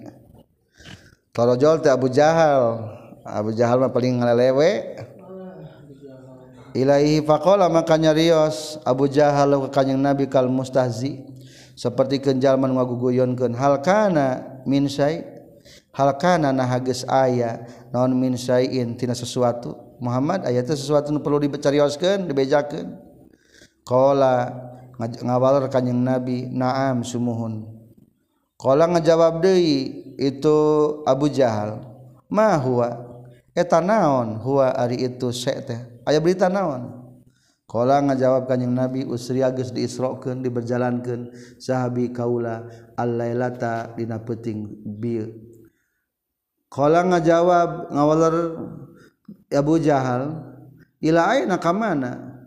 [1.36, 2.88] Tarajal teh Abu Jahal.
[3.28, 4.96] Abu Jahal mah paling ngalelewe.
[6.72, 11.36] Ilahi faqala makanya rios Abu Jahal ka kanjing Nabi kal mustahzi.
[11.78, 15.22] seperti kenjallman ngaguguyonkeun halkana min syai?
[15.94, 17.62] Halkana nah geus aya
[17.94, 18.98] naon min syai'in?
[18.98, 19.78] Tina sesuatu.
[20.02, 22.98] Muhammad aya teh sesuatu nu perlu dibecarioskeun dibejakeun.
[23.86, 24.50] Qala
[24.98, 27.70] ngawalor kanjing nabi naam sumuhun.
[28.58, 30.58] Qala ngajawab deui itu
[31.06, 31.78] Abu Jahal.
[32.26, 33.06] Ma huwa?
[33.54, 34.42] Eta naon?
[34.42, 35.80] Huwa ari itu syai teh.
[36.10, 36.97] Aya berita naon?
[37.68, 42.64] Kala ngajawab kanjing Nabi usri geus diisrokeun diberjalankeun sahabi kaula
[42.96, 45.20] al-lailata dina peuting bi.
[46.72, 48.36] Kala ngajawab ngawaler
[49.52, 50.32] Abu Jahal
[51.04, 52.40] ila aina ka mana?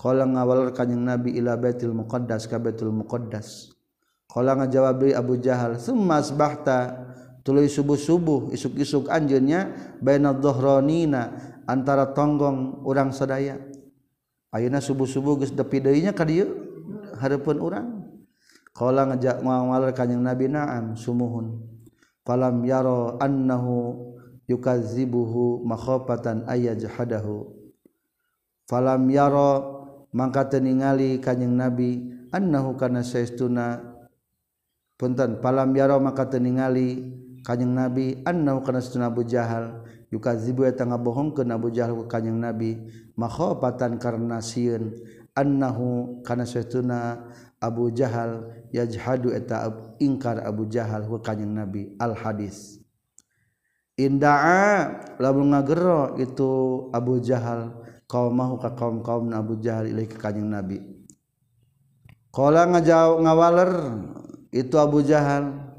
[0.00, 3.76] Kala ngawaler kanjing Nabi ila Baitul Muqaddas ka Baitul Muqaddas.
[4.24, 6.96] Kala ngajawab Abu Jahal summa asbahta
[7.44, 9.68] tuluy subuh-subuh isuk-isuk anjeunnya
[10.00, 11.22] bainadh-dhahranina
[11.68, 13.71] antara tonggong urang sadaya.
[14.52, 16.52] Ayeuna subuh-subuh geus depi deuynya ka dieu
[17.16, 17.88] hareupeun urang.
[18.72, 21.60] Qala ngajak mawaler kanjing Nabi na'am sumuhun.
[22.24, 24.12] Falam yaro annahu
[24.48, 27.48] yukazibuhu makhafatan ayajhadahu.
[28.68, 33.80] Falam yaro mangka teu ningali kanjing Nabi annahu kana saestuna
[35.00, 39.81] punten falam yaro maka teu ningali kanjing Nabi annahu kana saestuna Abu Jahal
[40.12, 42.76] yukazibu eta ngabohongkeun Abu Jahal ka kanjing Nabi
[43.16, 44.92] makhafatan karena sieun
[45.32, 47.24] annahu kana satuna
[47.56, 52.78] Abu Jahal yajhadu eta ingkar Abu Jahal ka kanjing Nabi al hadis.
[53.96, 56.50] Indaa lamun ngagero itu
[56.92, 57.72] Abu Jahal
[58.04, 60.80] kaumahu ka kaum-kaum Abu Jahal ilahi ka kanjing Nabi.
[62.32, 63.72] Qala ngajaw ngawaler
[64.52, 65.71] itu Abu Jahal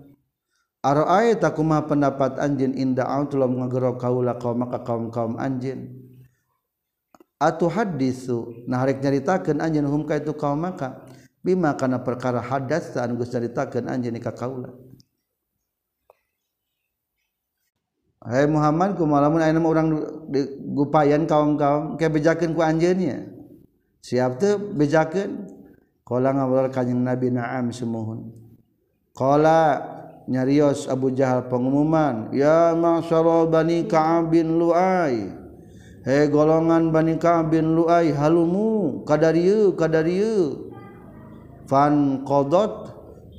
[0.83, 5.95] Ara'aita kumaha pendapat anjeun inda autulah ngagero kaula kaum maka kaum-kaum anjeun
[7.39, 11.07] atuh hadisu nah rek nyaritakeun anjeun hum ka itu kaum maka
[11.39, 14.75] bima kana perkara hadas anu geus nyaritakeun anjeun ka kaula.
[18.23, 19.87] Hai Muhammad kumaha lamun aya urang
[20.75, 23.23] gupayan kaum-kaum ke bejakeun ku anjeunnya
[24.03, 25.47] siap teu bejakeun?
[26.03, 28.35] Qala ngawal kanjing Nabi na'am sumuhun.
[29.15, 29.79] Qala
[30.27, 35.31] nyarios Abu Jahal pengumuman ya ma'syara bani Ka'ab bin Lu'ai
[36.03, 40.71] he golongan bani Ka'ab bin Lu'ai halumu kadariu kadariu
[41.67, 42.93] fan kodot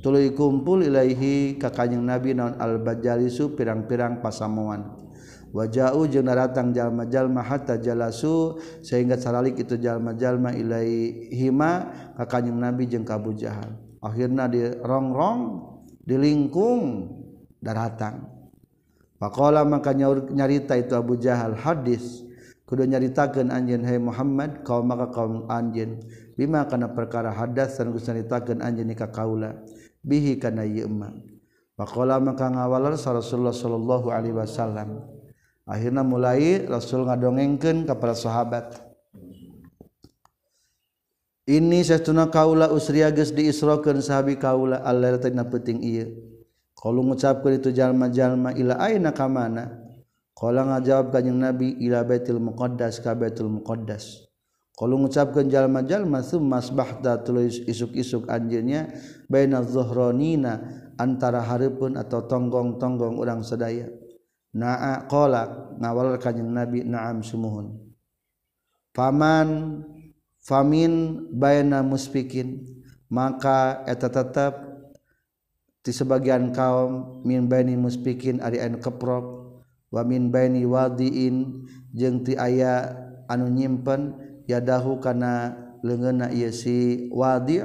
[0.05, 5.01] tuluy kumpul ilaihi ka kanjing Nabi naon al bajalisu pirang-pirang pasamuan.
[5.49, 13.07] Wajau jeng datang jalma-jalma hatta jalasu sehingga salalik itu jalma-jalma ilai hima kakanyang Nabi jeng
[13.07, 13.71] kabu Abu Jahal.
[14.03, 15.74] Akhirnya di rongrong -rong,
[16.05, 17.11] dilingkung
[17.59, 18.29] darhatang.
[19.17, 22.21] Pakola maka nyarita itu Abu Jahal hadis
[22.65, 26.01] kudu nyaritakeun anjeun hai Muhammad kaum maka kaum anjeun.
[26.35, 29.65] Bima kana perkara hadas dan geus nyaritakeun anjeun ka kaula.
[30.05, 31.11] Bihi kana ieu mah
[31.75, 35.03] Pakola maka ngawalar Rasulullah sallallahu alaihi wasallam.
[35.67, 38.94] Akhirna mulai Rasul ngadongengkeun ka para sahabat.
[41.45, 46.09] ini satuna kaula usria geus diisrokeun sahabi kaula allailata dina peuting ieu.
[46.75, 49.73] Kalau ngucapkeun itu jalma-jalma ila aina ka mana
[50.37, 54.25] kala ngajawab kanjing nabi ila baitul muqaddas ka baitul muqaddas.
[54.75, 58.91] Kalau ngucapkeun jalma-jalma summa asbahta tulis isuk-isuk anjeunnya
[59.31, 60.61] baina zuhronina
[60.99, 63.87] antara hareupeun atau tonggong-tonggong urang sadaya.
[64.51, 67.71] Naa qala ngawal kanjing nabi na'am sumuhun.
[68.91, 69.79] Paman
[70.45, 72.61] famin bayana muspikin
[73.09, 74.53] maka eta tetap
[75.81, 79.25] di sebagian kaum min baini muspikin ari anu keprok
[79.89, 82.93] wa min baini wadiin jeung ti aya
[83.25, 84.13] anu nyimpen
[84.45, 87.61] yadahu kana leungeunna ieu si wadi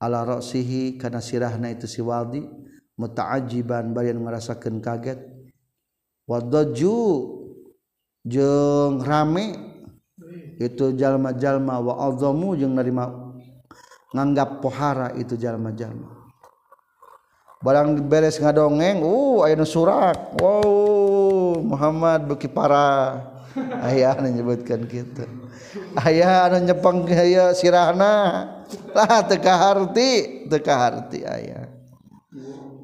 [0.00, 2.44] ala ra'sihi kana sirahna itu si wadi
[3.00, 5.20] muta'ajiban bari anu ngarasakeun kaget
[6.28, 7.00] wadaju
[8.24, 9.69] jeung rame
[10.60, 13.08] itu jalma-jalma wa azamu jeung narima
[14.12, 16.20] nganggap pohara itu jalma-jalma.
[17.64, 20.36] Barang beres ngadongeng uh ayeuna surak.
[20.36, 23.24] Wow Muhammad beki parah
[23.88, 25.24] ayah anu nyebutkan gitu
[26.04, 28.14] ayah anu nyepeng aya sirahna.
[28.92, 31.66] Lah teka harti teka harti ayah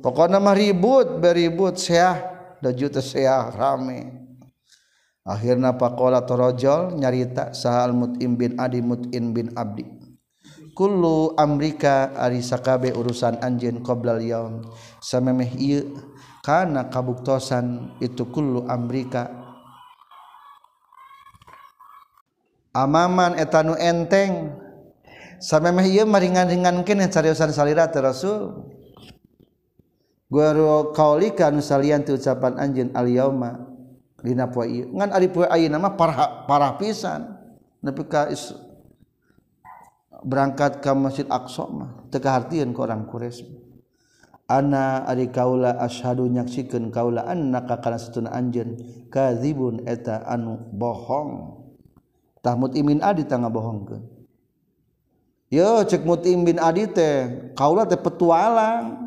[0.00, 2.32] pokona mah ribut beribut seah.
[2.56, 4.25] Da juta seah rame.
[5.26, 9.84] akhirnya pakola torojol nyarita sahal mutim bin adi mutin bin abdi.
[10.76, 14.60] Kullu amrika ari sakabe urusan anjeun qoblal yaum.
[15.00, 15.88] Samemeh ieu
[16.44, 19.32] kana kabuktosan itu kullu amrika.
[22.76, 24.52] Amaman etanu enteng.
[25.40, 28.68] Samemeh ieu maringan-ringankeun cariosan salira teh rasul.
[30.28, 33.75] Guru kaulika nu salian ti ucapan anjeun al yauma.
[34.24, 37.36] dina poe ieu ngan ari poe ayeuna mah parah parah pisan.
[37.84, 38.50] Nepi ka is,
[40.24, 43.46] berangkat ke Masjid Aqsa mah teu kahartieun ku orang Quraisy
[44.46, 48.78] ana ari kaula asyhadu nyaksikeun kaula annaka kana satuna anjeun
[49.10, 51.62] kadzibun eta anu bohong.
[52.46, 54.06] Tah mutimin adi tangga bohongkeun
[55.50, 59.06] yo cek mutim bin adi teh kaula teh petualang.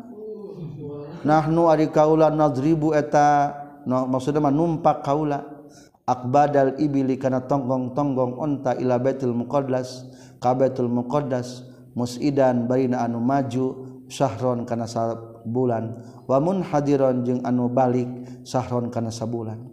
[1.20, 3.52] Nahnu ari kaula nadribu eta
[3.90, 5.58] no, maksudnya mah numpak kaula.
[6.06, 10.10] Akbadal ibili kana tonggong-tonggong onta ila baitul muqaddas
[10.42, 11.62] ka baitul muqaddas
[11.94, 16.02] musidan barina anu maju syahron kana sabulan.
[16.26, 18.10] Wa munhadiron jeung anu balik
[18.42, 19.70] syahron kana sabulan.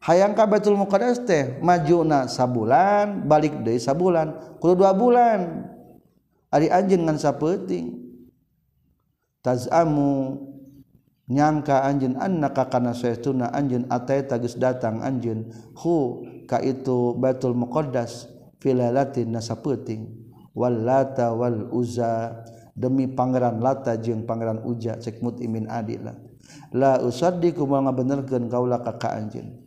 [0.00, 4.56] Hayang ka baitul muqaddas teh majuna sabulan balik deui sabulan.
[4.56, 5.68] Kudu dua bulan.
[6.56, 8.00] Ari anjeun ngan sapeuting.
[9.44, 10.40] Tazamu
[11.26, 18.30] nyangka anjin annaka kana saytuna anjin atai tagis datang anjin hu ka itu batul muqaddas
[18.62, 20.26] filalatin nasapeuting.
[20.56, 22.32] Wal lata wal uza
[22.72, 26.16] demi pangeran lata jeung pangeran uja cek mutimin adila
[26.76, 29.64] la usaddiku mah ngabenerkeun kaula ka ka anjin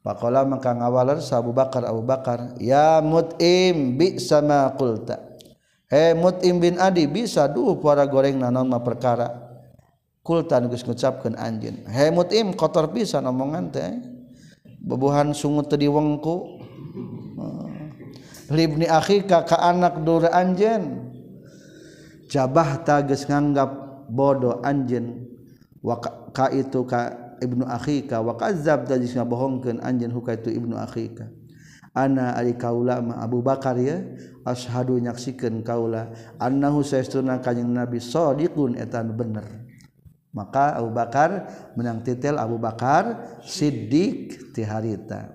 [0.00, 5.20] Pakola maka ngawaler sabu Abu Bakar Abu Bakar ya mut'im bi sama qulta.
[5.92, 9.49] Eh mut'im bin Adi bisa duh para goreng nanon ma perkara?
[10.20, 11.84] kultan geus ngucapkeun anjeun.
[11.88, 13.92] He mutim kotor pisan omongan teh.
[14.80, 16.60] Bebuhan sungut teu diwengku
[18.48, 21.12] libni akhika ka anak dur anjeun.
[22.30, 23.70] Jabah ta geus nganggap
[24.08, 25.26] bodoh anjeun.
[25.80, 26.00] Wa
[26.30, 28.20] ka itu ka ibnu akhika.
[28.20, 31.28] Wa kazzab da geus ngabohongkeun anjeun huka itu ibnu akhika.
[31.90, 33.98] Ana ari kaula ma Abu Bakar ya
[34.46, 39.59] ashadu nyaksikeun kaula annahu saestuna kanjing nabi sadiqun etan bener.
[40.30, 45.34] maka Abu Bakar menang titel Abu Bakar Siddiq ti harita.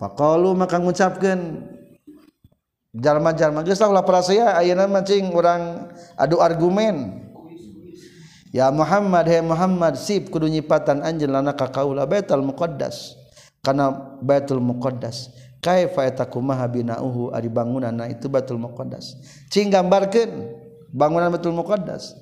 [0.00, 1.68] Faqalu maka ngucapkeun
[2.96, 7.28] jalma-jalma geus ulah parasaya ayeuna mancing urang adu argumen.
[8.50, 13.14] Ya Muhammad he Muhammad sip kudu nyipatan anjeun lana ka kaula Baitul Muqaddas.
[13.60, 15.30] Kana Baitul Muqaddas
[15.60, 16.24] kaifa eta
[16.66, 19.20] binauhu ari bangunanna itu Baitul Muqaddas?
[19.52, 20.56] Cing gambarkeun
[20.90, 22.16] bangunan Baitul Muqaddas.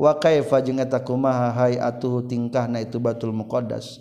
[0.00, 4.00] wa kaifa jeung eta kumaha hayatuhu tingkahna itu batul muqaddas.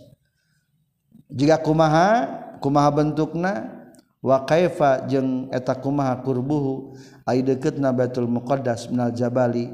[1.27, 2.23] Jika kumaha
[2.63, 3.75] kumaha bentukna?
[4.23, 6.95] Wa kaifa jeung eta kumaha kurbuhu?
[7.27, 9.67] Ai deukeutna batul muqaddas minal jabali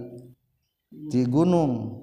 [0.89, 2.01] di gunung.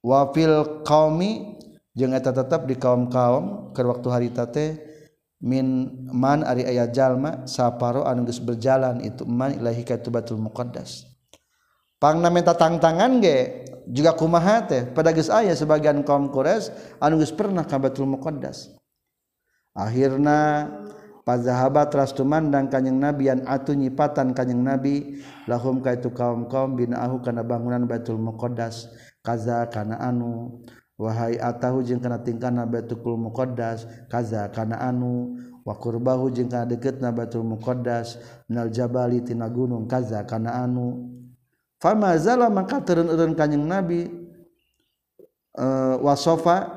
[0.00, 1.60] Wa fil qaumi
[1.92, 4.80] jeung eta tetep di kaum-kaum keur waktu harita teh
[5.44, 11.11] min man ari aya jalma saparo anu geus berjalan itu man ilahi ka batul muqaddas.
[12.02, 14.82] Pangna minta tangtangan ge juga kumaha teh?
[14.90, 18.74] Pada geus aya sebagian kaum Quraisy anu geus pernah ka batul muqaddas.
[19.78, 20.66] Akhirna
[21.22, 27.22] pazahabat ras tumandang kanjing nabi an atu nyipatan kanjing nabi lahum ka itu kaum-kaum binaahu
[27.22, 28.90] kana bangunan batul muqaddas.
[29.22, 30.58] Kaza kana anu
[31.02, 35.34] Wahai atahu jeung kana tingkahna Baitul Muqaddas kaza kana anu
[35.66, 41.10] wa qurbahu jeung kana deketna Baitul Muqaddas minal jabali tina gunung kaza kana anu
[41.82, 44.06] fama zala maka teureun-eureun kanjing Nabi
[45.58, 46.70] uh, wasofa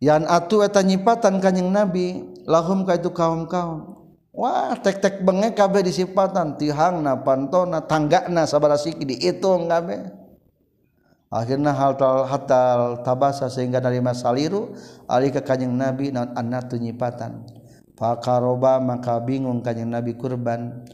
[0.00, 3.98] yan atu eta nyipatan kanjing Nabi lahum ka itu kaum-kaum.
[4.30, 10.06] Wah tek-tek bengek kabeh disipatan tihangna pantona tanggana sabaraha siki diitung kabeh.
[11.28, 14.72] Akhirnya hal hatal tabasa sehingga dari masaliru
[15.04, 17.44] ali ke kanyang nabi naon anak tunyipatan
[18.00, 20.88] fakaroba maka bingung kanyang nabi kurban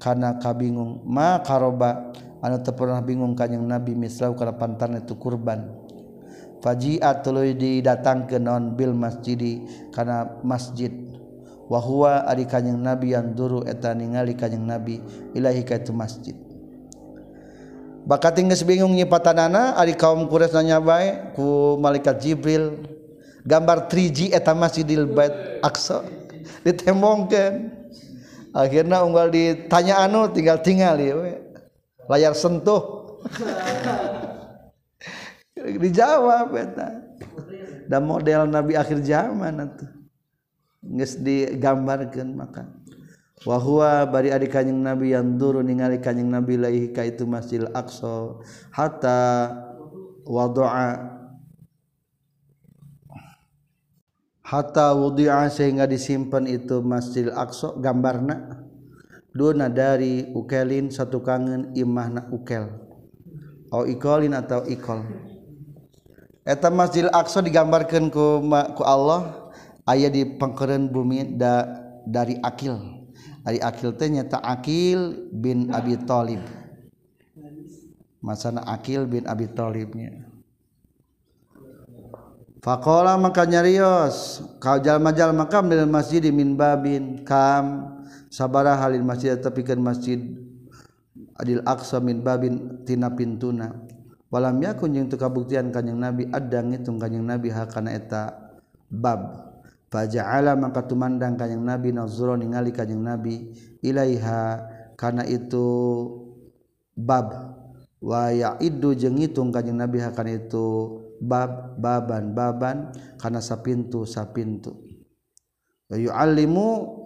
[0.00, 1.04] karena kabingung.
[1.04, 5.68] Ma karoba anu teu pernah bingung kanjing nabi misrau kana pantarna itu kurban.
[6.60, 10.90] Faji'at tuluy didatangkeun non bil masjidi kana masjid.
[11.70, 14.98] Wa huwa ari kanjing nabi yang duru eta ningali kanjing nabi
[15.36, 16.34] ilahi ka itu masjid.
[18.00, 22.80] Bakat geus bingung nyipatanana ari kaum Quraisy nanya bae ku malaikat Jibril
[23.44, 26.04] gambar 3G eta Masjidil Bait Aqsa
[26.64, 27.79] ditembongkeun.
[28.54, 31.14] Akhirnya unggal ditanya anu tinggal tinggal ya
[32.10, 32.82] layar sentuh.
[35.60, 36.88] Dijawab eta
[37.90, 39.90] dan model nabi akhir zaman atuh.
[40.80, 42.64] Geus digambarkeun maka.
[43.44, 48.36] Wahwa bari adik kanyeng nabi yang turun ningali kanyeng nabi laihi ka itu masjid aqsa
[48.68, 49.48] hatta
[50.28, 51.19] wadu'a
[54.50, 58.66] hatta wudi'a sehingga disimpan itu masjid Aqsa gambarna.
[59.30, 62.66] Duna dari ukelin satu kangen imahna ukel.
[63.70, 65.06] Au ikolin atau ikol.
[66.42, 68.42] Eta masjid Aqsa digambarkan ku,
[68.74, 69.54] ku Allah
[69.86, 71.62] aya di pengkeren bumi da,
[72.02, 72.74] dari akil.
[73.46, 76.42] Dari akil teh nyata akil bin Abi Thalib.
[78.18, 80.29] Masana akil bin Abi Thalibnya.
[82.60, 87.96] Fakola maka nyarios kaujal majal maka minal masjid min babin kam.
[88.30, 90.20] Sabara halil masjid tepikeun masjid
[91.40, 93.74] adil aqsa min babin tina pintuna.
[94.30, 98.54] Walam yakun jeung teu kabuktian kanjing nabi adang ngitung kanjing nabi hakana eta
[98.86, 99.50] bab.
[99.90, 103.50] Faja'ala maka tumandang kanjing nabi nazura ningali kanjing nabi
[103.82, 104.68] ilaiha.
[105.00, 105.66] Kana itu
[106.94, 107.49] bab.
[108.00, 110.66] waya itu jeng ngitung kanjeng Nabi akan itu
[111.20, 112.76] bab baban baban
[113.20, 114.90] karena sapintu sapintu
[115.92, 117.00] yu alimu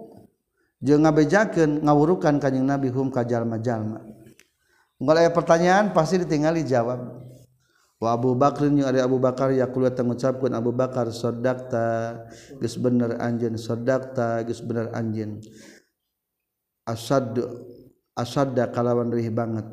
[0.85, 4.05] jeng ngabejakeun ngawurukan kanjeng Nabi hum ka jalma-jalma.
[5.01, 7.25] Enggak ada pertanyaan pasti ditinggali jawab.
[7.99, 12.27] Wa Abu Bakrin yang ada Abu Bakar ya kuliah tengucapkan Abu Bakar sodakta.
[12.61, 14.43] Gus bener anjen sodakta.
[14.45, 15.41] Gus bener anjen
[16.85, 17.39] asad
[18.13, 19.65] asadda kalawan rih banget.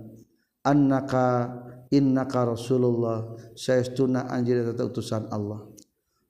[0.62, 1.50] annaka
[1.92, 3.36] innaka Rasulullah.
[3.54, 5.66] Saestuna anjeun eta utusan Allah.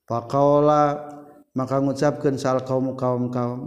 [0.09, 1.09] Faqala
[1.55, 3.61] maka ngucapkeun sal kaum kaum kaum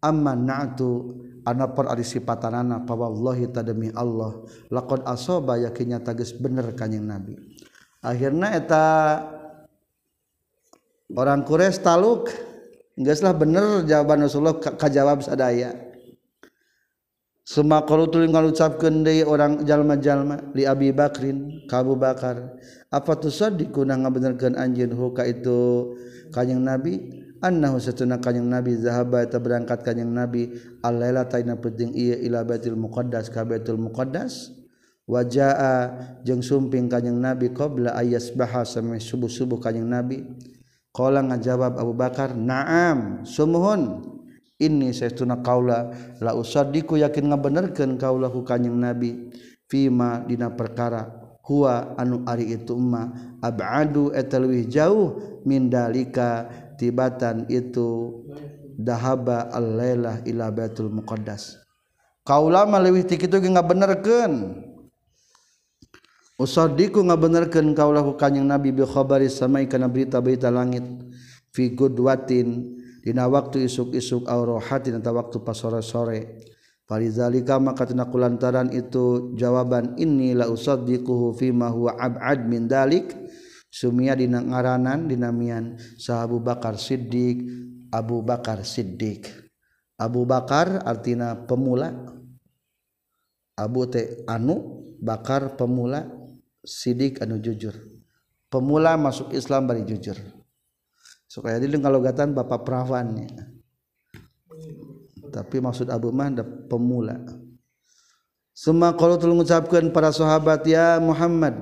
[0.00, 6.72] amma na'tu anapar ari sipatanana pa wallahi ta demi Allah laqad asoba yakinnya tagis bener
[6.76, 7.36] kanjing Nabi.
[8.00, 8.84] Akhirna eta
[11.12, 12.32] orang Quraisy taluk
[12.96, 15.89] geus lah bener jawaban Rasulullah kajawab sadaya.
[17.50, 22.54] Suma qalutul ngucapkeun deui orang jalma-jalma li Abi Bakrin ka Abu Bakar.
[22.94, 25.90] Apa tusaddiquna ngabenerkeun anjeun hu ka itu?
[26.30, 27.10] Kanjing Nabi
[27.42, 32.78] annahu satuna kanjing Nabi zahaba eta berangkat kanjing Nabi alaila taina penting ieu ila Baitul
[32.78, 34.54] Muqaddas ka Baitul Muqaddas.
[35.10, 40.22] Wajaa jeung sumping kanjing Nabi qabla ayasbaha sampai subuh-subuh kanjing Nabi.
[40.94, 44.19] Qala ngajawab Abu Bakar na'am sumuhun.
[44.60, 45.90] ini sayauna kaula.
[46.20, 49.32] La usadiku yakin ngabenerkeun kaula ku kanjing nabi.
[49.66, 51.08] Fima dina perkara.
[51.40, 53.10] Huwa anu ari itu ma
[53.42, 54.38] abadu eta
[54.68, 56.46] jauh min dalika.
[56.80, 58.24] Tibatan itu
[58.80, 61.60] dahaba al-lailah ila baitul muqaddas.
[62.24, 64.64] Kaula mah leuwih ti kitu ge ngabenerkeun
[66.40, 70.84] usadiku ngabenerkeun kaula ku kanjing nabi bi khabari samai kana berita-berita langit.
[71.52, 76.44] Fi gudwatin Dina waktu isuk-isuk aurohatinta waktu pas sore-sore.
[76.84, 83.14] Parizalika maka tina kulantaran itu jawaban ini la usaddiquhu fima huwa ab'ad min dalik.
[83.70, 87.46] Sumia dina ngaranan dinamian sa Abu Bakar Siddiq
[87.90, 89.26] Abu Bakar Siddiq.
[89.98, 91.90] Abu Bakar artina pemula.
[93.58, 96.06] Abu teh anu Bakar pemula
[96.66, 97.74] Siddiq anu jujur.
[98.50, 100.18] Pemula masuk Islam bari jujur.
[101.30, 103.60] Supaya di kalauugatan Bapak perawannya
[105.30, 106.28] tapi maksud Abu Mah
[106.66, 107.16] pemula.
[108.50, 111.54] Semua kalau tu mengucapkan para sahabat ya Muhammad.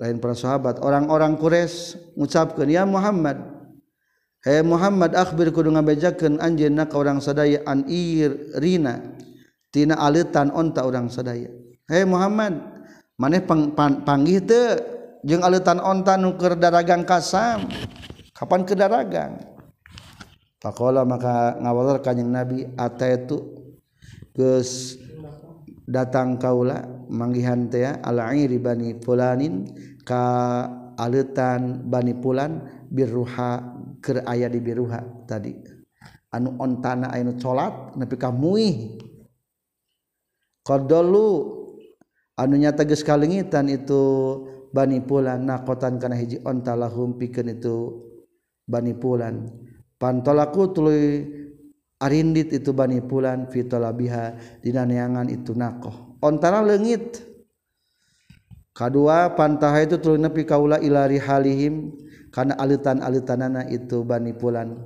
[0.00, 3.52] Lain para sahabat orang-orang Quraisy mengucapkan ya Muhammad.
[4.40, 7.84] Hey Muhammad akhbir kudu ngabejakeun anjeunna ka orang sadaya an
[8.60, 9.00] rina
[9.68, 11.52] tina alitan onta orang sadaya.
[11.84, 12.56] Hey Muhammad
[13.20, 14.93] maneh pang, pang, panggih teu
[15.24, 17.66] jeung aletan onta nu keur daragang kasam.
[18.34, 19.38] Kapan ke daragang
[20.58, 23.38] pakola maka ngawalar kanjeng nabi ata itu
[24.34, 24.58] ke
[25.86, 29.70] datang kaula manggihan teh alairi bani fulanin
[30.02, 30.66] ka
[30.98, 32.58] aletan bani pulan
[32.90, 33.62] biruha
[34.02, 34.98] keur aya di biruha
[35.30, 35.54] tadi.
[36.34, 38.98] Anu ontana anu colat nepi ka muih.
[40.66, 41.28] Qadalu
[42.34, 44.02] anu nyata geus kalengitan itu
[44.74, 47.94] Bani pulan nakotan kana hiji onta lahum pikeun itu
[48.66, 49.54] Bani pulan.
[50.02, 51.30] Pantolaku tuluy
[52.02, 56.18] arindit itu Bani pulan fitolabiha dina neangan itu nakoh.
[56.18, 57.22] Ontana leungit.
[58.74, 61.94] Kadua pantaha itu tuluy nepi kaula ilari halihim
[62.34, 64.82] kana alitan-alitanana itu Bani pulan.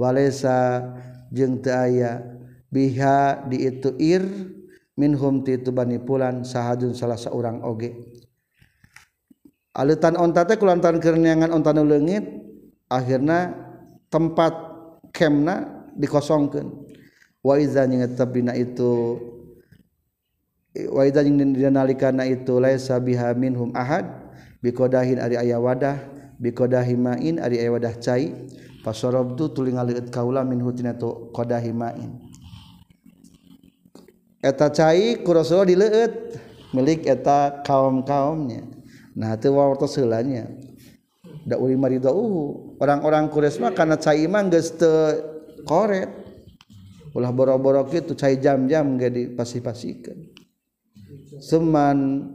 [0.00, 0.80] Walesa
[1.28, 2.24] jeung teu aya
[2.72, 4.24] biha di itu ir
[4.96, 8.24] minhum ti itu Bani pulan sahajun salah seorang oge.
[9.76, 12.24] alutan onta teh kulantaran kerenangan onta nu leungit
[12.88, 13.52] akhirna
[14.08, 14.56] tempat
[15.12, 16.88] kemna dikosongkeun.
[17.44, 19.20] Wa iza jeung tabina itu
[20.90, 24.08] wa iza jeung dinalikana itu laisa biha minhum ahad
[24.64, 26.00] biqadahin ari aya wadah
[26.42, 28.34] biqadahi main ari aya wadah cai
[28.82, 32.18] fasorabtu tuli ngaleut kaula minhu tina tu qadahi main.
[34.42, 36.14] Eta cai ku Rasulullah dileueut
[36.74, 38.75] milik eta kaum-kaumnya.
[39.16, 40.44] nah itu waktu selanya
[41.48, 45.16] da uri maridauhu orang-orang Quraisy mah karena cai mah geus teu
[45.64, 46.28] koret.
[47.16, 50.36] Ulah boro-boro kitu cai jam-jam ge dipasi-pasikeun
[51.40, 52.28] seman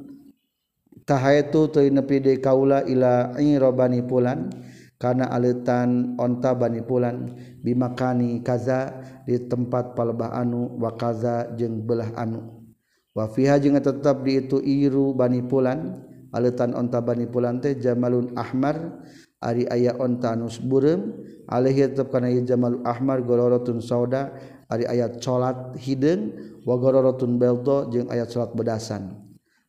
[1.05, 4.49] tahaitu teu nepi de kaula ila irobani pulan
[4.97, 7.29] karena aletan onta bani pulan
[7.61, 8.89] bimakani kaza
[9.21, 12.65] di tempat palebah anu wa kaza jeung belah anu.
[13.13, 18.36] Wa fiha jeung tetap di itu iru bani pulan aletan onta Bani Pulan teh Jamalun
[18.36, 19.03] Ahmar
[19.39, 21.13] ari aya onta anus burem.
[21.51, 24.32] Alaihi tetep kana Jamal Ahmar golorotun sauda
[24.71, 26.32] ari ayat colat hideung
[26.63, 29.19] wa golorotun belto jeung ayat colat bedasan.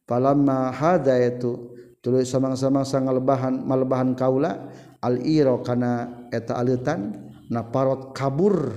[0.06, 4.70] Falamma hada itu tuluy samang-samang sangalebahan malebahan kaula
[5.02, 8.70] al iro kana eta aletan na parot kabur.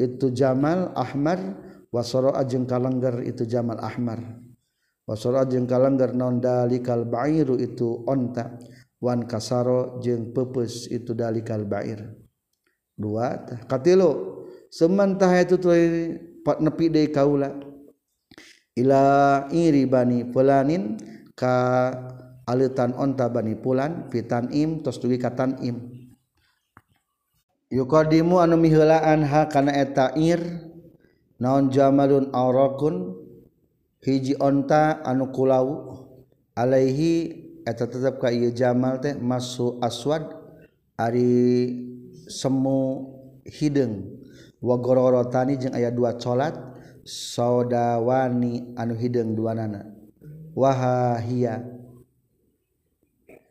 [0.00, 1.60] Itu Jamal Ahmar
[1.92, 4.39] wasoro ajeng kalengger itu Jamal Ahmar.
[5.10, 8.54] Wasoro ajeng kalanggar non dalikal bairu itu onta.
[9.00, 12.14] Wan kasaro jeng pepes itu dalikal bair.
[12.94, 13.32] Dua
[13.64, 15.72] katilu semantah itu tuh
[16.60, 17.48] nepi deui kaula.
[18.76, 21.00] Ila iri bani fulanin
[21.32, 21.90] ka
[22.44, 25.76] alitan onta bani pulan fitan im tos dugi katan im.
[27.72, 30.44] Yukadimu anu miheulaan ha kana eta ir
[31.40, 33.16] naon jamalun aurakun
[34.00, 35.96] hiji onta anu kulau
[36.56, 40.40] Alaihi eta tetep ka ieu Jamal teh masu aswad
[41.00, 41.72] Ari
[42.28, 43.08] semu
[43.48, 44.20] hideung
[44.60, 46.52] wa gororotani jeung aya dua colat
[47.08, 49.88] sodawani anu hideung duanana.
[50.52, 51.64] Wahahia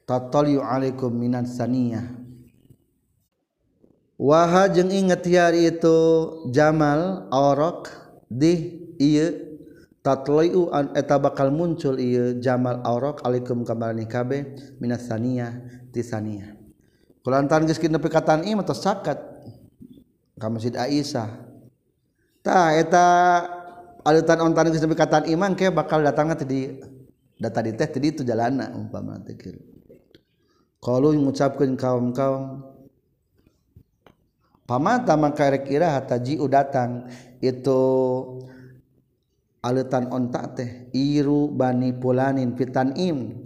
[0.06, 2.06] tataliu alaikum minan saniyah.
[4.20, 5.98] Waha jeng inget hari itu
[6.54, 7.90] Jamal orok
[8.30, 8.78] di
[10.00, 15.60] tatloyu an eta bakal muncul ieu jamal aurok alaikum kamarani kabe minasania
[15.92, 16.56] tisania.
[17.20, 19.20] Kulantaran geus kitu perkataan ieu mah sakat.
[20.40, 21.30] Ka Masjid Aisyah.
[22.40, 23.06] Ta eta
[24.08, 26.80] alutan ontan geus perkataan iman ke bakal datangna tadi
[27.36, 29.60] data di teh tadi itu jalana umpama teh kieu.
[30.80, 32.64] Kalau mengucapkan kaum-kaum
[34.64, 37.12] pamata maka rek ira hataji datang.
[37.44, 37.80] Itu
[39.60, 43.44] aletan ontak teh iru bani pulanin fitan im.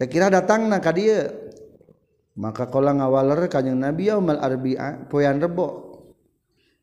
[0.00, 1.28] Kira datang na ka dia
[2.40, 5.92] maka kalau ngawaler kanyang nabi yaumal arbi'a poyan rebo.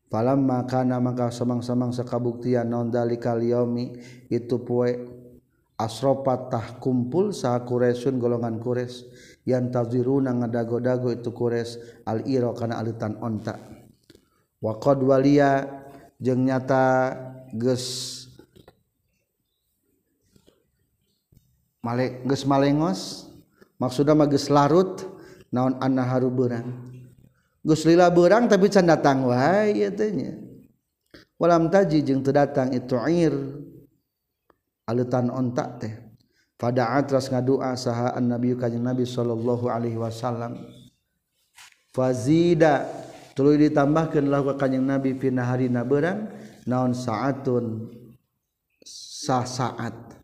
[0.08, 4.00] Falam maka na maka samang-samang sakabuktian non dalikal yaumi
[4.32, 4.96] itu poe
[5.76, 9.04] asropat tah kumpul saha kuresun golongan kures
[9.44, 11.76] yang taziruna ngadago-dago itu kures
[12.08, 13.60] al iro kana alitan ontak.
[14.64, 15.68] Waqad walia
[16.24, 17.14] jeung nyata
[17.52, 18.27] geus
[21.86, 23.30] Male, geus malengos
[23.78, 25.06] maksudna mah geus larut
[25.54, 26.74] naon anna haru beurang.
[27.62, 30.34] Geus lila beurang tapi can datang wae ieu teh nya.
[31.38, 33.34] Walam taji jeung teu datang itu air.
[34.90, 35.94] Alutan onta teh.
[36.58, 40.58] Pada atras ngadua saha annabi kanjeng nabi sallallahu alaihi wasallam.
[41.94, 42.90] Fazida
[43.38, 46.26] tuluy ditambahkeun lah ka kanjeng nabi pina harina beurang
[46.66, 47.94] naon saatun
[48.82, 50.17] sa saat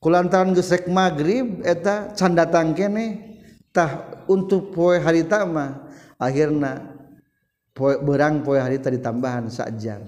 [0.00, 3.36] kulantaran gesek magrib eta can datang kene
[3.70, 5.86] tah untuk poe harita mah
[6.16, 6.96] akhirna
[7.76, 10.02] poe berang poe harita ditambahan sajam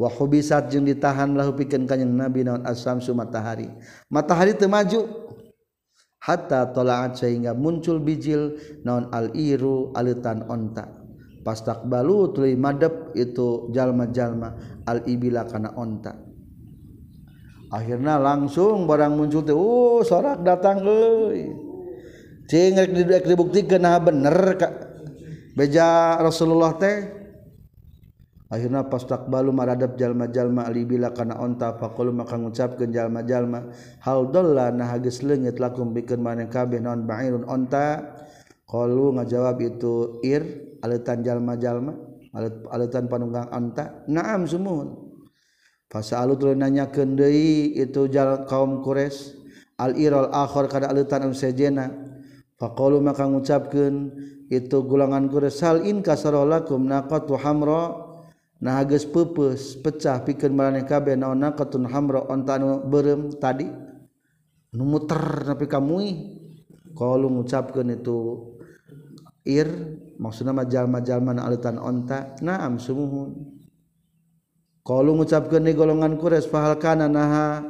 [0.00, 3.68] wa hubisat jeung ditahan lahu pikeun kanjing nabi naon asamsu matahari.
[4.08, 5.28] Matahari teu maju.
[6.20, 10.88] Hatta tolaat sehingga muncul bijil naon al iru alitan onta.
[11.44, 16.29] Pastakbalu tuluy madep itu jalma-jalma al ibila kana onta.
[17.70, 21.54] akhirnya langsung barang muncul teh uh sorak datang euy.
[22.50, 24.68] Cing rek dibuktikan nah bener ka
[25.54, 27.06] beja Rasulullah teh
[28.50, 33.70] akhirnya pas takbalu maradab jalma-jalma libila kana onta faqul maka ngucapkeun jalma-jalma
[34.02, 38.18] hal dalla nah geus leungit lakum bikeun maneh kabeh naon ba'irun onta?
[38.70, 40.42] Qalu ngajawab itu ir
[40.82, 41.90] aletan jalma-jalma
[42.70, 44.06] aletan panunggang onta.
[44.06, 45.09] Naam sumuhun.
[45.90, 49.34] Fasalu tuluy nanyakeun deui itu jalan kaum Quraisy
[49.74, 51.90] al-iral akhir kada alutan sejena.
[52.62, 54.14] Faqalu maka ngucapkeun
[54.46, 58.06] itu gulangan Quraisy sal in kasaralakum naqatu hamra.
[58.62, 62.22] Nah geus peupeus pecah pikeun maraneh kabeh naon naqatun hamra?
[62.22, 63.66] Onta anu beureum tadi.
[64.70, 66.38] Nu muter nepi ka muih
[66.94, 68.46] qalu ngucapkeun itu
[69.42, 69.66] ir
[70.22, 72.38] maksudna mah jalma-jalma alutan onta.
[72.46, 73.59] Naam sumuhun.
[74.90, 77.62] kalau ngucapkan di golongan kures pahal kana naha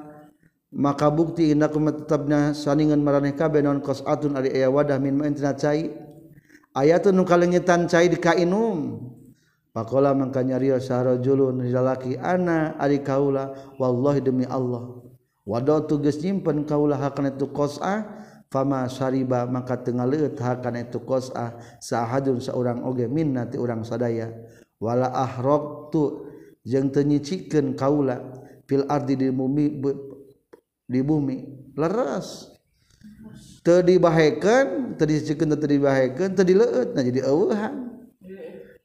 [0.73, 5.21] maka bukti inna kuma tetapna saningan maraneh kabeh non kos atun ari aya wadah min
[5.21, 5.93] main tina cai
[6.73, 9.05] ayatun nu kalengitan cai di kainum.
[9.71, 15.05] Pakola mangka nyario sarajulun rizalaki ana ari kaula wallahi demi Allah.
[15.45, 18.03] Wado tu geus nyimpen kaula hakana tu qas'ah
[18.49, 24.33] fama syariba maka tengah leut hakana itu qas'ah sahadun saurang oge minna ti urang sadaya.
[24.81, 26.30] Wala ahraqtu
[26.65, 28.21] yang tenyicikan kaula
[28.69, 29.81] fil ardi di bumi
[30.91, 31.37] di bumi.
[31.79, 32.51] Leres.
[33.61, 37.89] Teu dibahekeun teu disicikeun teu dibahekeun teu dileueut nah jadi eueuhan.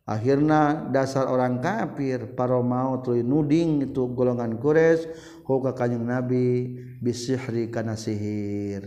[0.05, 5.09] Akhirna dasar orang kafir para mau tuluy nuding itu golongan Quraisy
[5.41, 8.85] hoka kanjing Nabi bisihri kana sihir.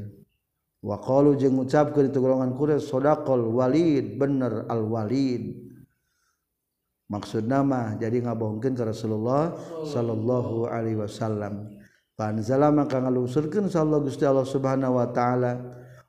[0.78, 5.67] Wa qalu jeung ngucapkeun itu golongan Quraisy sadaqal walid bener al walid.
[7.08, 9.56] maksud nama jadi ngabohongkan ke Rasulullah
[9.88, 11.72] Shallallahu Alaihi Wasallam.
[12.18, 15.52] Panzala maka ngalungsurkan sallallahu gusti Allah subhanahu wa ta'ala.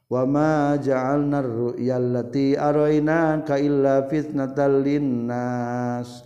[0.09, 2.01] Wama ja'alna ar-ru'ya
[2.57, 6.25] araina ka illa fitnatal linnas.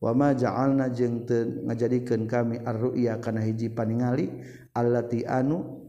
[0.00, 4.32] Wa ja'alna jeung teu ngajadikeun kami ar-ru'ya kana hiji paningali
[4.72, 5.84] allati anu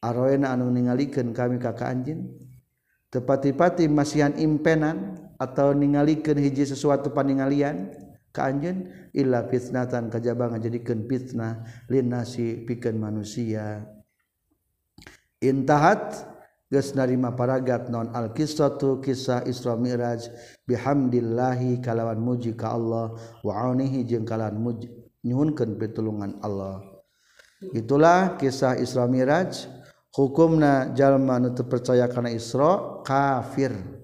[0.00, 2.32] araina anu ningalikeun kami ka ka anjeun
[3.12, 7.94] tepati-pati masihan impenan atau ningalikeun hiji sesuatu paningalian
[8.34, 13.86] ka anjeun illa fitnatan kajaba ngajadikeun fitnah linasi pikeun manusia.
[15.38, 16.26] Intahat
[16.68, 20.28] geus narima paragat non al qissatu kisah Isra Mi'raj
[20.66, 24.90] bihamdillahi kalawan muji ka Allah wa aunihi jeung kalawan muji
[25.22, 26.82] nyuhunkeun pitulungan Allah.
[27.74, 29.66] Itulah kisah Isra Mi'raj
[30.14, 33.97] hukumna jalma nu percaya kana Isra kafir.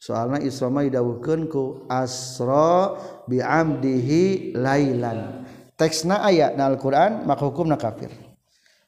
[0.00, 2.96] Soalnya Isra dawuhkeunku asra
[3.28, 5.44] biamdihi lailan.
[5.76, 8.10] Teksna ayat na Al-Qur'an maka hukumna kafir.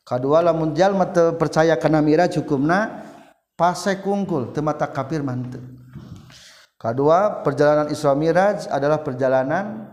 [0.02, 3.04] Kedua lamun jalma percaya karena miraj hukumna
[3.54, 5.62] pasek kungkul temata kafir mantep
[6.82, 9.86] kedua perjalanan Isra Miraj adalah perjalanan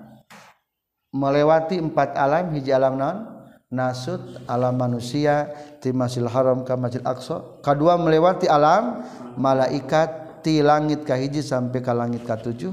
[1.14, 3.18] melewati empat alam hiji alam non
[3.70, 7.62] nasud alam manusia ti Masjidil Haram ka Masjid Aqsa.
[7.62, 9.06] Kedua melewati alam
[9.38, 12.72] malaikat ti langit ka hiji sampai ke langit ka tujuh.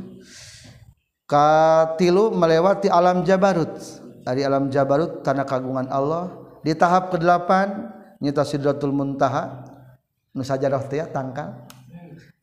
[1.27, 3.75] Katilu melewati alam Jabarut.
[4.23, 6.31] Dari alam Jabarut tanah kagungan Allah.
[6.62, 7.51] Di tahap ke-8
[8.23, 9.67] nyata Sidratul Muntaha.
[10.37, 11.64] Sajadah tangka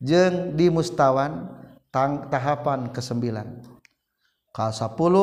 [0.02, 1.46] jeng di mustawan
[1.94, 3.22] tang tahapan ke-9
[4.50, 5.14] K10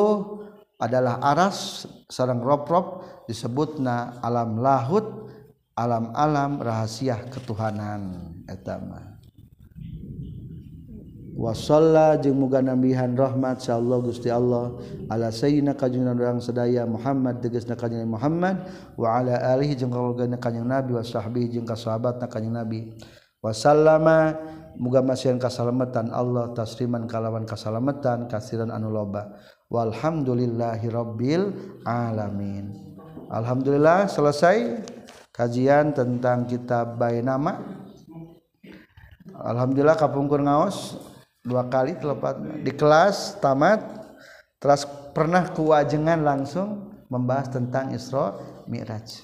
[0.80, 5.28] adalah aras sarang rob-rob disebut na alam lahut
[5.76, 8.32] alam-alam rahasia ketuhanan.
[8.48, 9.11] Etama
[11.32, 14.76] wasalla jeung muga muganambihan rahmat sa Allah Gusti Allah.
[15.08, 18.68] Ala sayyidina kanjeng urang sadaya Muhammad tegasna kanjeng Muhammad.
[19.00, 22.92] Wa ala alihi jeung keluargana kanjeng Nabi wa sahbihi jeung ka sahabatna kanjeng Nabi.
[23.42, 24.38] Wasallama
[24.78, 29.34] muga masihan kasalamatan Allah tasriman kalawan kasalamatan kasiran anu loba.
[29.72, 31.42] Walhamdulillahi rabbil
[31.88, 32.76] alamin.
[33.32, 34.84] Alhamdulillah selesai
[35.32, 37.56] kajian tentang kitab bainama.
[39.32, 41.10] Alhamdulillah kapungkur ngaos.
[41.42, 43.82] Dua kali telepat di kelas tamat
[44.62, 48.38] terus pernah kewajengan langsung membahas tentang Isra
[48.70, 49.20] Mi'raj.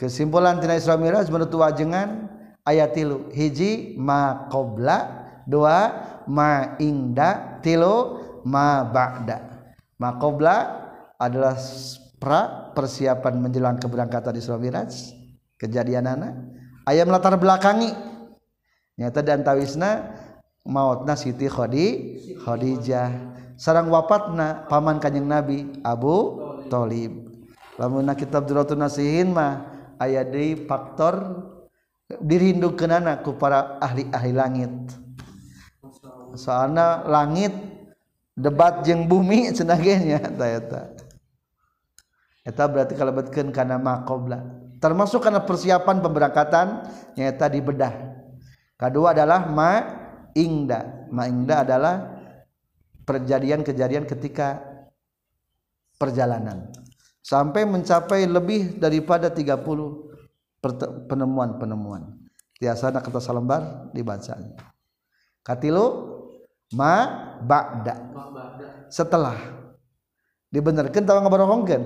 [0.00, 2.26] Kesimpulan tina Isra Mi'raj menurut wajengan
[2.66, 3.30] ayat tilu.
[3.30, 4.98] Hiji ma qabla
[5.46, 5.92] dua
[6.26, 7.60] ma ingda.
[7.62, 9.68] Tilu ma ba'da.
[10.00, 10.56] Ma qabla
[11.20, 11.56] adalah
[12.18, 14.90] pra persiapan menjelang keberangkatan Isra Mi'raj.
[15.60, 16.34] Kejadian anak
[16.88, 17.92] ayam latar belakangi.
[18.94, 20.14] Nyata dan tawisna
[20.66, 21.86] mautna Siti Khodi
[22.40, 23.36] Khadijah.
[23.54, 27.30] Sarang wafatna paman kanjeng Nabi Abu Thalib
[27.78, 29.70] lamun kitab Duratun Nasihin mah
[30.02, 31.46] aya deui faktor
[32.18, 34.74] dirindukeunana ku para ahli-ahli langit.
[36.34, 37.54] Soalnya langit
[38.34, 40.80] debat jeung bumi cenah nya eta eta.
[42.42, 46.84] Eta berarti kalebetkeun kana maqobla termasuk kana persiapan pemberangkatan
[47.16, 48.20] nyaeta di bedah
[48.76, 50.03] kedua adalah ma
[50.34, 51.08] ingda.
[51.14, 51.94] Ma'ingda adalah
[53.06, 54.60] perjadian-kejadian ketika
[55.96, 56.68] perjalanan.
[57.24, 62.20] Sampai mencapai lebih daripada 30 penemuan-penemuan.
[62.60, 64.60] Biasanya kata salembar dibacanya.
[65.40, 65.86] Katilu
[66.76, 67.08] ma
[67.40, 67.96] ba'da.
[68.92, 69.36] Setelah.
[70.52, 71.84] Dibenarkan tahu ngabarohongkeun?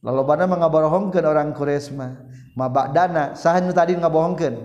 [0.00, 2.12] Lalu pada mengabarohongkeun orang Quraisy mah.
[2.56, 3.36] Ma ba'dana.
[3.36, 4.56] Sahan tadi ngabohongkeun?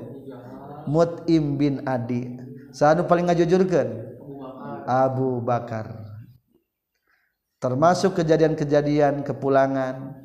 [0.86, 2.45] Mut'im bin adi
[3.08, 3.88] paling ngajujurkan
[4.84, 5.96] Abu Bakar.
[7.64, 10.20] Termasuk kejadian-kejadian kepulangan.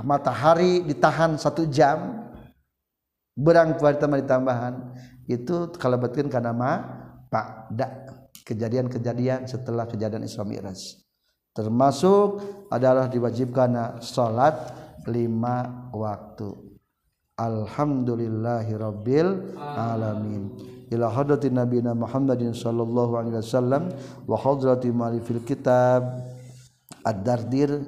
[0.00, 2.24] Matahari ditahan satu jam.
[3.36, 4.96] Berang kuartama ditambahan.
[5.28, 6.80] Itu kalau betul karena ma
[7.30, 7.70] pak
[8.42, 10.98] kejadian-kejadian setelah kejadian Isra Mi'raj.
[11.54, 12.42] Termasuk
[12.72, 14.74] adalah diwajibkan salat
[15.06, 16.56] lima waktu.
[17.38, 23.94] Alhamdulillahirabbil alamin ila hadrati nabiyina Muhammadin sallallahu alaihi wasallam
[24.26, 26.04] wa hadrati ma'rifil kitab.
[27.00, 27.80] Ad-dardir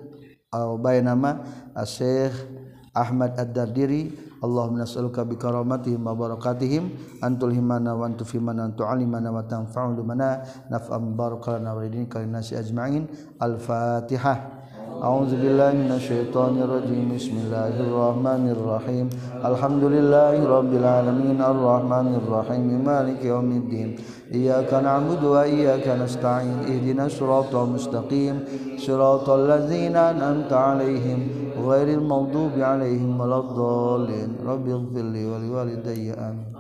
[0.55, 1.45] uh, aw bainama
[1.77, 2.63] asy-syekh uh,
[2.97, 6.91] Ahmad ad-Dardiri Allahumma nas'aluka bi karamatihim wa barakatihim
[7.23, 12.59] antul himana wa antu fimana antu alimana wa tanfa'u limana naf'an barakalana wa ridinka linnasi
[12.59, 13.07] ajma'in.
[13.39, 14.62] Al-fatihah
[15.03, 17.19] أعوذ بالله من الشيطان الرجيم.
[17.19, 19.07] بسم الله الرحمن الرحيم.
[19.51, 21.43] الحمد لله رب العالمين.
[21.43, 22.67] الرحمن الرحيم.
[22.87, 23.89] مالك يوم الدين.
[24.31, 26.71] إياك نعبد وإياك نستعين.
[26.71, 28.37] اهدنا الصراط المستقيم.
[28.79, 31.21] صراط الذين أنعمت عليهم
[31.59, 34.31] غير المغضوب عليهم ولا الضالين.
[34.47, 36.15] رب اغفر لي ولوالدي.
[36.15, 36.55] آمين.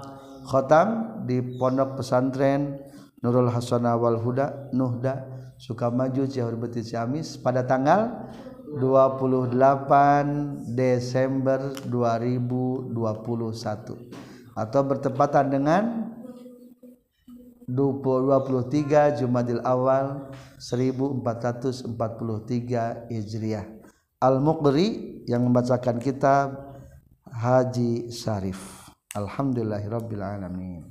[0.51, 0.89] ختم
[1.31, 2.91] di pondok pesantren
[3.23, 5.32] Nurul Hasanah wal Huda Nuhda.
[5.63, 8.35] Sukamaju Ciaur Beti Ciamis pada tanggal
[8.83, 9.55] 28
[10.75, 12.99] Desember 2021
[14.59, 16.11] atau bertepatan dengan
[17.71, 21.95] 23 Jumadil Awal 1443
[23.07, 23.71] Hijriah.
[24.19, 26.75] Al-Muqri yang membacakan kitab
[27.31, 28.91] Haji Syarif.
[29.15, 30.83] Alhamdulillahirabbil alamin.